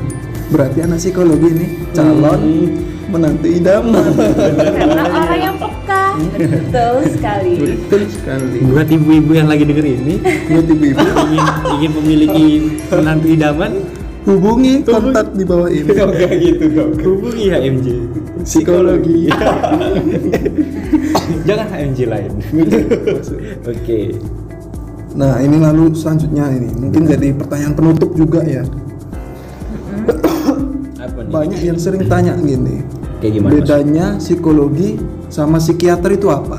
Berarti 0.48 0.78
anak 0.80 0.98
psikologi 1.04 1.48
ini 1.52 1.66
calon 1.92 2.42
menantu 3.12 3.48
idaman. 3.52 4.09
karena 4.80 5.02
orang 5.04 5.40
yang 5.44 5.57
peka, 5.61 6.04
betul 6.16 6.94
sekali. 7.12 7.52
Betul 7.61 8.02
sekali. 8.09 8.59
buat 8.64 8.88
ibu-ibu 8.88 9.33
yang 9.37 9.48
lagi 9.52 9.68
denger 9.68 9.85
ini 9.85 10.14
Buat 10.24 10.64
ibu-ibu 10.64 11.04
ingin 11.28 11.46
ingin 11.76 11.90
memiliki 11.92 12.46
menantu 12.88 13.26
idaman 13.28 13.72
hubungi 14.24 14.80
kontak 14.88 15.28
di 15.37 15.44
bawah 15.44 15.68
ini. 15.68 15.92
Oke 16.09 16.28
gitu 16.40 16.64
dong. 16.72 16.92
Hubungi 17.04 17.52
HMJ 17.52 17.87
Psikologi. 18.48 19.28
Jangan 21.44 21.66
HMJ 21.68 21.98
lain. 22.09 22.33
Oke. 23.68 24.00
Nah, 25.14 25.38
ini 25.38 25.62
lalu 25.62 25.94
selanjutnya 25.94 26.50
ini 26.50 26.74
mungkin 26.74 27.07
jadi 27.07 27.31
pertanyaan 27.33 27.74
penutup 27.74 28.11
juga 28.12 28.42
ya. 28.42 28.66
Apa 30.98 31.18
nih? 31.22 31.31
Banyak 31.31 31.61
yang 31.62 31.79
sering 31.79 32.03
tanya 32.07 32.35
gini. 32.37 32.83
Kayak 33.22 33.33
gimana? 33.38 33.53
Bedanya 33.55 34.07
psikologi 34.18 34.98
sama 35.31 35.57
psikiater 35.57 36.12
itu 36.12 36.29
apa? 36.29 36.59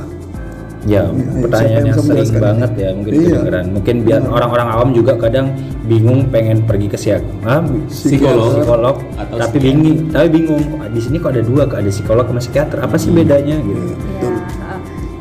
Ya, 0.86 1.10
Iya, 1.10 1.42
pertanyaan 1.42 1.84
yang 1.84 1.98
sering 1.98 2.30
banget 2.38 2.70
ini? 2.72 2.80
ya 2.80 2.90
mungkin 2.94 3.12
Iya. 3.12 3.26
kedengeran. 3.26 3.66
Mungkin 3.74 3.96
biar 4.06 4.22
orang-orang 4.24 4.68
awam 4.70 4.90
juga 4.94 5.14
kadang 5.18 5.50
bingung 5.84 6.30
pengen 6.30 6.62
pergi 6.62 6.88
ke 6.88 6.94
psiak, 6.94 7.26
ah, 7.42 7.66
psikolog, 7.90 8.54
psikolog, 8.54 8.96
Atau 9.18 9.36
tapi 9.36 9.58
psikiater. 9.58 9.66
bingung, 9.66 9.98
tapi 10.14 10.28
bingung 10.30 10.64
di 10.88 11.02
sini 11.02 11.18
kok 11.18 11.34
ada 11.34 11.42
dua, 11.42 11.62
kok 11.66 11.82
ada 11.82 11.90
psikolog 11.90 12.26
sama 12.30 12.38
psikiater. 12.40 12.78
Apa 12.80 12.96
sih 12.96 13.10
bedanya 13.10 13.58
gitu? 13.58 13.82
Ya, 14.22 14.30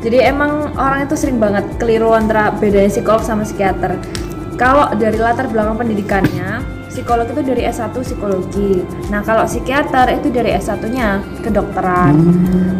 jadi 0.05 0.29
emang 0.29 0.77
orang 0.77 1.09
itu 1.09 1.17
sering 1.17 1.41
banget 1.41 1.65
keliru 1.81 2.13
antara 2.13 2.53
bedanya 2.53 2.93
psikolog 2.93 3.25
sama 3.25 3.49
psikiater. 3.49 3.97
Kalau 4.61 4.93
dari 4.93 5.17
latar 5.17 5.49
belakang 5.49 5.81
pendidikannya, 5.81 6.61
psikolog 6.93 7.27
itu 7.27 7.41
dari 7.41 7.65
S1 7.65 7.97
psikologi. 8.05 8.85
Nah, 9.09 9.25
kalau 9.25 9.49
psikiater 9.49 10.13
itu 10.15 10.29
dari 10.29 10.53
S1-nya 10.55 11.25
kedokteran. 11.41 12.15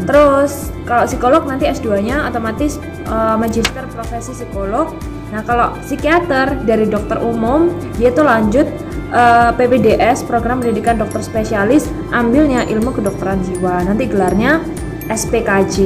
Terus 0.05 0.69
kalau 0.85 1.09
psikolog 1.09 1.43
nanti 1.49 1.65
S2-nya 1.67 2.29
otomatis 2.29 2.77
uh, 3.09 3.41
magister 3.41 3.89
profesi 3.91 4.37
psikolog. 4.37 4.93
Nah, 5.33 5.41
kalau 5.43 5.75
psikiater 5.81 6.63
dari 6.63 6.87
dokter 6.87 7.19
umum, 7.25 7.73
dia 7.99 8.13
tuh 8.15 8.23
lanjut 8.23 8.69
uh, 9.11 9.51
PPDS 9.57 10.29
program 10.29 10.63
pendidikan 10.63 11.01
dokter 11.01 11.25
spesialis, 11.25 11.89
ambilnya 12.15 12.69
ilmu 12.69 12.95
kedokteran 12.95 13.43
jiwa. 13.43 13.83
Nanti 13.83 14.07
gelarnya 14.07 14.63
SPKJ. 15.11 15.77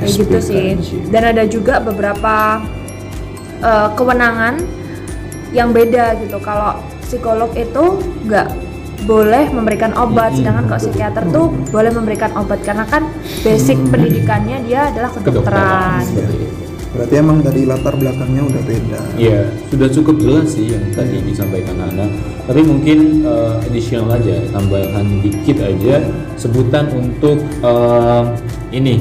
Kayak 0.00 0.10
gitu 0.12 0.38
sih. 0.42 0.76
Dan 1.08 1.22
ada 1.32 1.44
juga 1.48 1.80
beberapa 1.80 2.60
uh, 3.62 3.88
kewenangan 3.96 4.60
yang 5.52 5.70
beda 5.70 6.20
gitu. 6.20 6.40
Kalau 6.40 6.80
psikolog 7.04 7.52
itu 7.56 8.00
nggak 8.28 8.48
boleh 9.02 9.50
memberikan 9.50 9.90
obat, 9.98 10.30
sedangkan 10.38 10.70
kalau 10.70 10.80
psikiater 10.80 11.24
tuh 11.34 11.50
boleh 11.74 11.90
memberikan 11.90 12.30
obat 12.38 12.62
karena 12.62 12.86
kan 12.86 13.10
basic 13.42 13.74
pendidikannya 13.90 14.62
dia 14.62 14.94
adalah 14.94 15.10
kedokteran. 15.10 16.06
itu. 16.06 16.61
Berarti 16.92 17.14
emang 17.16 17.40
dari 17.40 17.64
latar 17.64 17.96
belakangnya 17.96 18.44
udah 18.44 18.62
beda. 18.68 19.00
Iya, 19.16 19.48
sudah 19.72 19.88
cukup 19.88 20.16
jelas 20.20 20.52
sih 20.52 20.76
yang 20.76 20.84
tadi 20.92 21.24
disampaikan 21.24 21.80
Ana. 21.80 22.04
Tapi 22.44 22.60
mungkin 22.60 23.24
eh, 23.24 23.64
additional 23.64 24.12
aja, 24.12 24.36
tambahan 24.52 25.24
dikit 25.24 25.56
aja 25.64 26.04
sebutan 26.36 26.92
untuk 26.92 27.40
eh, 27.64 28.22
ini. 28.76 29.00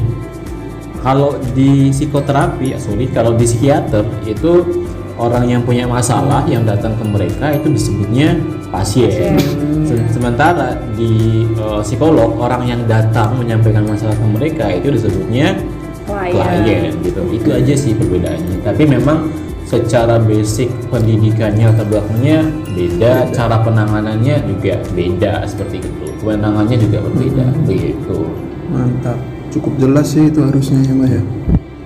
Kalau 1.04 1.36
di 1.58 1.90
psikoterapi, 1.92 2.72
ya 2.72 2.80
sorry, 2.80 3.10
kalau 3.10 3.34
di 3.36 3.44
psikiater 3.44 4.06
itu 4.24 4.86
orang 5.18 5.50
yang 5.50 5.62
punya 5.66 5.84
masalah 5.90 6.46
yang 6.46 6.62
datang 6.64 6.94
ke 6.96 7.04
mereka 7.04 7.52
itu 7.52 7.74
disebutnya 7.76 8.40
pasien. 8.72 9.36
Se- 9.84 10.08
Sementara 10.16 10.80
di 10.96 11.44
eh, 11.44 11.82
psikolog 11.84 12.40
orang 12.40 12.64
yang 12.72 12.82
datang 12.88 13.36
menyampaikan 13.36 13.84
masalah 13.84 14.16
ke 14.16 14.28
mereka 14.32 14.72
itu 14.72 14.96
disebutnya 14.96 15.60
Klien. 16.08 16.34
klien 16.34 16.94
gitu 17.04 17.22
itu 17.32 17.50
aja 17.52 17.74
sih 17.74 17.92
perbedaannya 17.98 18.58
tapi 18.66 18.84
memang 18.86 19.30
secara 19.66 20.20
basic 20.20 20.68
pendidikannya 20.92 21.72
atau 21.72 21.86
belakangnya 21.88 22.44
beda 22.76 23.32
cara 23.32 23.64
penanganannya 23.64 24.44
juga 24.44 24.76
beda 24.92 25.48
seperti 25.48 25.80
itu 25.80 26.06
kewenangannya 26.20 26.78
juga 26.78 26.98
berbeda 27.08 27.46
begitu 27.64 28.20
Mantap. 28.72 29.20
Cukup 29.52 29.74
jelas 29.84 30.16
sih 30.16 30.32
itu 30.32 30.40
harusnya 30.40 30.80
ya, 30.80 30.96
Mbak 30.96 31.10
ya. 31.12 31.22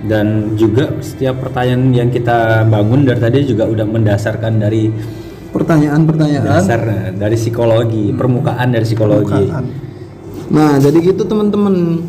Dan 0.06 0.26
juga 0.54 0.94
setiap 1.02 1.42
pertanyaan 1.42 1.90
yang 1.90 2.14
kita 2.14 2.62
bangun 2.62 3.02
dari 3.02 3.18
tadi 3.18 3.42
juga 3.42 3.66
udah 3.66 3.86
mendasarkan 3.90 4.62
dari 4.62 4.86
Pertanyaan-pertanyaan 5.46 6.44
dasar 6.44 6.80
eh, 6.84 7.10
dari 7.16 7.32
psikologi, 7.32 8.12
permukaan 8.12 8.76
dari 8.76 8.84
psikologi. 8.84 9.40
permukaan. 9.40 9.64
Nah, 10.52 10.76
jadi 10.76 10.98
gitu 11.00 11.24
teman-teman. 11.24 12.04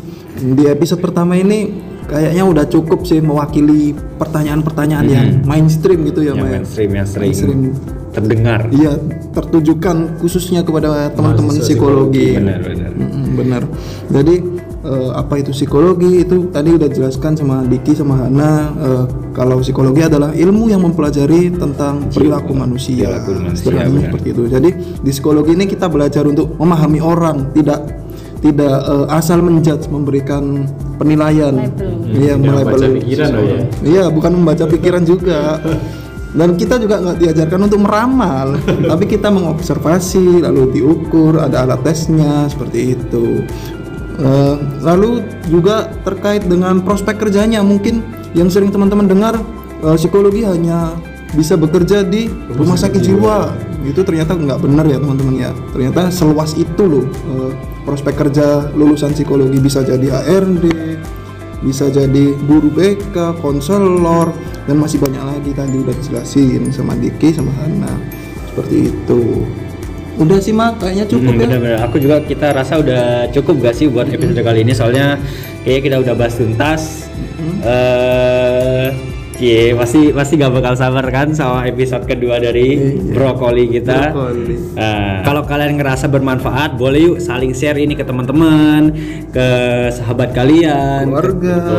Di 0.52 0.68
episode 0.68 1.00
pertama 1.00 1.32
ini 1.32 1.72
kayaknya 2.08 2.42
udah 2.42 2.64
cukup 2.66 3.04
sih 3.04 3.20
mewakili 3.20 3.92
pertanyaan-pertanyaan 4.16 5.06
yang 5.06 5.26
mainstream 5.44 6.08
gitu 6.08 6.24
ya, 6.24 6.32
Yang 6.32 6.40
ya. 6.40 6.50
mainstream 6.56 6.90
yang 6.96 7.06
sering 7.06 7.24
Mainstream. 7.30 7.60
terdengar. 8.08 8.60
Iya, 8.72 8.92
tertujukan 9.36 9.96
khususnya 10.18 10.64
kepada 10.64 11.12
teman-teman 11.12 11.52
Mahasiswa 11.54 11.68
psikologi. 11.68 12.28
Benar, 12.34 12.60
benar. 12.64 12.90
Benar. 13.38 13.62
Jadi 14.10 14.34
eh, 14.82 15.10
apa 15.12 15.34
itu 15.38 15.52
psikologi 15.52 16.24
itu 16.24 16.48
tadi 16.48 16.74
udah 16.74 16.88
jelaskan 16.88 17.36
sama 17.36 17.62
Diki 17.68 17.92
sama 17.94 18.24
Hana 18.24 18.50
eh, 18.74 19.04
kalau 19.36 19.60
psikologi 19.60 20.02
adalah 20.02 20.32
ilmu 20.34 20.72
yang 20.72 20.82
mempelajari 20.82 21.52
tentang 21.54 22.08
perilaku 22.10 22.56
manusia. 22.56 23.06
perilaku 23.06 23.30
manusia, 23.36 23.84
seperti 23.86 24.28
itu. 24.32 24.42
Jadi 24.48 24.68
di 24.98 25.10
psikologi 25.12 25.52
ini 25.54 25.68
kita 25.68 25.86
belajar 25.86 26.24
untuk 26.26 26.56
memahami 26.56 26.98
orang, 26.98 27.52
tidak 27.54 28.07
tidak 28.38 28.76
eh, 28.86 29.06
asal 29.10 29.42
menjudge 29.42 29.90
memberikan 29.90 30.66
penilaian. 30.98 31.54
Iya, 32.06 32.34
Tidak 32.34 32.38
membaca 32.38 32.64
melabel 32.64 32.80
pikiran 33.02 33.28
loh 33.34 33.44
ya. 33.46 33.60
Iya, 33.82 34.04
bukan 34.10 34.32
membaca 34.38 34.64
pikiran 34.66 35.02
juga. 35.02 35.58
Dan 36.28 36.60
kita 36.60 36.76
juga 36.76 37.00
nggak 37.00 37.18
diajarkan 37.24 37.60
untuk 37.72 37.80
meramal, 37.88 38.60
tapi 38.90 39.04
kita 39.08 39.32
mengobservasi, 39.32 40.44
lalu 40.44 40.76
diukur, 40.76 41.40
ada 41.40 41.64
alat 41.64 41.80
tesnya 41.82 42.46
seperti 42.52 42.94
itu. 42.94 43.42
Eh, 44.18 44.56
lalu 44.82 45.24
juga 45.48 45.88
terkait 46.04 46.44
dengan 46.44 46.84
prospek 46.84 47.22
kerjanya, 47.22 47.64
mungkin 47.64 48.04
yang 48.36 48.52
sering 48.52 48.68
teman-teman 48.68 49.08
dengar 49.08 49.34
eh, 49.80 49.96
psikologi 49.96 50.44
hanya 50.44 50.94
bisa 51.32 51.54
bekerja 51.54 52.00
di 52.02 52.26
rumah 52.48 52.76
sakit 52.76 53.00
jiwa. 53.00 53.52
Itu 53.82 54.02
ternyata 54.02 54.32
nggak 54.32 54.60
benar 54.60 54.84
ya 54.84 54.96
teman-teman 54.96 55.34
ya. 55.38 55.50
Ternyata 55.70 56.08
seluas 56.08 56.54
itu 56.54 56.82
loh 56.82 57.04
eh, 57.06 57.52
prospek 57.84 58.14
kerja 58.16 58.68
lulusan 58.72 59.12
psikologi 59.12 59.58
bisa 59.58 59.80
jadi 59.80 60.08
HRD, 60.24 60.64
bisa 61.62 61.88
jadi 61.88 62.24
guru 62.44 62.68
BK, 62.68 63.40
konselor, 63.40 64.32
dan 64.64 64.76
masih 64.76 65.00
banyak 65.00 65.20
lagi 65.20 65.50
tadi 65.52 65.76
udah 65.78 65.94
dijelasin 65.96 66.68
sama 66.68 66.92
Diki 66.94 67.32
sama 67.32 67.52
Hana 67.64 67.92
seperti 68.48 68.92
itu. 68.92 69.46
Udah 70.18 70.42
sih 70.42 70.50
mak, 70.50 70.82
kayaknya 70.82 71.06
cukup 71.06 71.30
Hmm, 71.30 71.38
ya. 71.38 71.46
bener-bener. 71.46 71.78
Aku 71.86 71.96
juga 72.02 72.18
kita 72.18 72.50
rasa 72.50 72.82
udah 72.82 73.30
cukup 73.30 73.62
gak 73.62 73.74
sih 73.78 73.86
buat 73.86 74.10
episode 74.10 74.42
kali 74.42 74.66
ini 74.66 74.74
soalnya 74.74 75.14
kayaknya 75.62 75.82
kita 75.86 75.96
udah 76.02 76.14
bahas 76.18 76.34
tuntas. 76.34 76.82
Eh, 79.38 79.70
Cie, 79.70 79.70
pasti 79.72 80.10
pasti 80.10 80.34
gak 80.34 80.50
bakal 80.50 80.74
sabar 80.74 81.06
kan 81.08 81.30
sama 81.30 81.62
episode 81.62 82.02
kedua 82.04 82.42
dari 82.42 82.74
Iya. 82.74 83.14
brokoli 83.14 83.70
kita. 83.70 84.10
Brokoli. 84.10 84.74
Nah, 84.74 85.22
kalau 85.22 85.46
kalian 85.46 85.78
ngerasa 85.78 86.10
bermanfaat, 86.10 86.74
boleh 86.74 87.00
yuk 87.04 87.18
saling 87.18 87.54
share 87.54 87.78
ini 87.78 87.94
ke 87.94 88.02
teman-teman, 88.02 88.90
ke 89.30 89.46
sahabat 89.94 90.34
kalian, 90.34 91.06
Keluarga. 91.06 91.54
ke, 91.54 91.78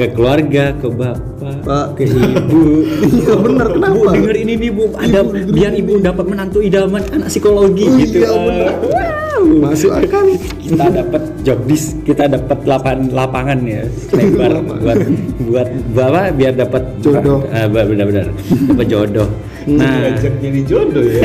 ke 0.00 0.16
keluarga, 0.16 0.72
ke 0.80 0.88
bapak, 0.88 1.60
Pak. 1.60 1.86
ke 2.00 2.08
ibu. 2.08 2.88
Iya 3.20 3.34
bener 3.36 3.66
kenapa? 3.68 3.92
Bu 3.92 4.02
denger 4.16 4.36
ini 4.40 4.52
nih 4.56 4.70
Bu, 4.72 4.84
ada 4.96 5.20
biar 5.28 5.72
ibu 5.76 6.00
dapat 6.00 6.24
menantu 6.24 6.64
idaman 6.64 7.04
anak 7.12 7.28
psikologi 7.28 7.84
Oh, 7.84 8.00
gitu. 8.00 8.24
iya, 8.24 8.30
bener. 8.32 8.68
Wow. 8.80 9.44
Masuk 9.60 9.92
akal. 9.92 10.24
Kita 10.56 10.84
dapat 10.88 11.22
job 11.44 11.58
dis, 11.68 11.92
kita 12.00 12.32
dapat 12.32 12.64
lapangan 12.64 13.12
lapangan 13.12 13.58
ya 13.68 13.82
lebar 14.16 14.52
buat 14.64 14.98
buat 15.44 15.68
buat 15.92 16.08
apa 16.08 16.22
biar 16.32 16.52
dapat 16.56 16.82
Jodoh. 17.04 17.44
Eh, 17.52 17.66
benar-benar 17.68 18.26
dapat 18.72 18.86
jodoh. 18.88 19.28
Nah, 19.68 20.16
Ngajak 20.16 20.34
jadi 20.40 20.60
jodoh 20.64 21.04
ya. 21.04 21.22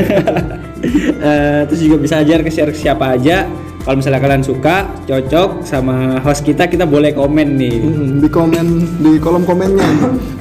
eh, 1.32 1.60
terus 1.72 1.80
juga 1.80 1.98
bisa 2.04 2.16
ajar 2.20 2.40
ke 2.44 2.52
share 2.52 2.72
ke 2.76 2.80
siapa 2.80 3.16
aja. 3.16 3.48
Kalau 3.86 4.02
misalnya 4.02 4.18
kalian 4.18 4.42
suka, 4.42 4.90
cocok 5.06 5.62
sama 5.62 6.18
host 6.26 6.42
kita, 6.42 6.66
kita 6.66 6.90
boleh 6.90 7.14
komen 7.14 7.54
nih. 7.54 7.86
Hmm, 7.86 8.18
di 8.18 8.26
komen 8.26 8.66
di 8.98 9.22
kolom 9.22 9.46
komennya. 9.46 9.86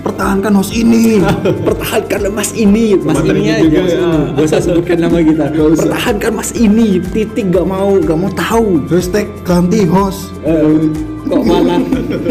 Pertahankan 0.01 0.57
host 0.57 0.73
ini. 0.73 1.21
Pertahankan 1.69 2.33
mas 2.33 2.57
ini. 2.57 2.97
Mas 2.97 3.21
Materi 3.21 3.45
ini 3.45 3.69
juga 3.69 3.81
aja. 3.85 4.01
ya. 4.01 4.09
gak 4.33 4.45
usah 4.49 4.61
sebutkan 4.65 4.97
nama 4.97 5.21
kita. 5.21 5.45
Usah. 5.61 5.77
pertahankan 5.77 6.33
mas 6.41 6.51
ini. 6.57 7.05
Titik 7.05 7.53
gak 7.53 7.69
mau 7.69 8.01
gak 8.01 8.17
mau 8.17 8.33
tahu. 8.33 8.81
Hashtag 8.89 9.29
ganti 9.45 9.85
host. 9.85 10.33
Eh, 10.49 11.13
kok 11.25 11.43
malah? 11.43 11.81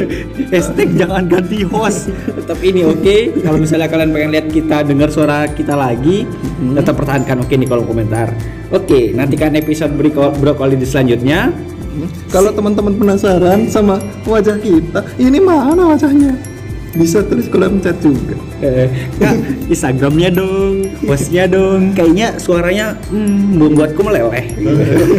Hashtag 0.53 0.89
jangan 0.95 1.25
ganti 1.25 1.65
host. 1.65 2.13
Tetap 2.29 2.60
ini 2.62 2.86
oke? 2.86 3.41
Kalau 3.41 3.58
misalnya 3.58 3.89
kalian 3.89 4.12
pengen 4.13 4.29
lihat 4.34 4.47
kita 4.53 4.77
dengar 4.86 5.10
suara 5.10 5.49
kita 5.49 5.73
lagi 5.73 6.29
tetap 6.77 6.93
pertahankan 6.95 7.43
oke 7.43 7.53
di 7.53 7.65
kolom 7.65 7.86
komentar. 7.89 8.29
Oke 8.69 9.12
nantikan 9.13 9.58
episode 9.58 9.93
brokoli 10.39 10.77
di 10.77 10.86
selanjutnya. 10.86 11.49
Kalau 12.34 12.49
teman-teman 12.49 12.97
penasaran 12.97 13.69
sama 13.69 14.01
wajah 14.25 14.58
kita 14.58 15.06
ini 15.21 15.38
mana 15.38 15.93
wajahnya 15.93 16.53
bisa 16.93 17.21
tulis 17.21 17.47
kolom 17.47 17.77
chat 17.77 17.97
juga 17.97 18.38
Eh, 18.60 18.88
Kak, 19.17 19.36
Instagramnya 19.67 20.29
dong, 20.32 20.88
hostnya 21.03 21.43
dong. 21.45 21.91
Kayaknya 21.91 22.38
suaranya 22.38 22.95
hmm, 23.08 23.60
membuatku 23.60 23.99
meleleh. 23.99 24.45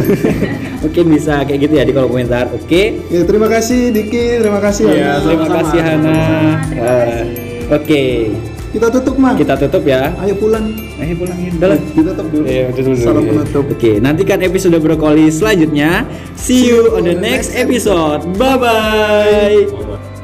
Mungkin 0.81 1.05
bisa 1.11 1.41
kayak 1.41 1.59
gitu 1.61 1.73
ya 1.75 1.83
di 1.83 1.91
kolom 1.91 2.09
komentar. 2.09 2.49
Oke. 2.49 2.97
ya 3.05 3.21
terima 3.21 3.45
kasih 3.45 3.91
Diki 3.91 4.39
terima 4.39 4.57
kasih 4.59 4.85
Ya, 4.87 5.19
Hana. 5.19 5.25
terima 5.27 5.47
kasih 5.51 5.79
Hana. 5.79 6.15
Terima 6.63 6.81
Eh, 6.81 6.89
kasih. 6.89 7.25
Oke, 7.67 8.03
kita 8.71 8.87
tutup 8.91 9.15
mah 9.15 9.33
kita 9.33 9.53
tutup 9.55 9.83
ya. 9.83 10.09
ayo 10.17 10.33
pulang 10.33 10.65
Ayo 10.95 11.13
pulang 11.15 11.37
ya. 11.37 11.49
Udah 11.51 11.67
lah. 11.67 11.79
ditutup 11.91 12.27
dulu 12.27 12.45
Iya, 12.45 12.65
tutup 12.71 12.85
dulu. 12.87 13.03
salam 13.03 13.23
penutup 13.25 13.65
Oke, 13.67 13.91
nantikan 13.99 14.39
episode 14.39 14.77
brokoli 14.79 15.27
selanjutnya. 15.27 16.01
See 16.33 16.65
you 16.65 16.93
on 16.93 17.03
the 17.03 17.13
next 17.13 17.53
episode. 17.53 18.25
Bye 18.37 18.57
bye. 18.57 20.14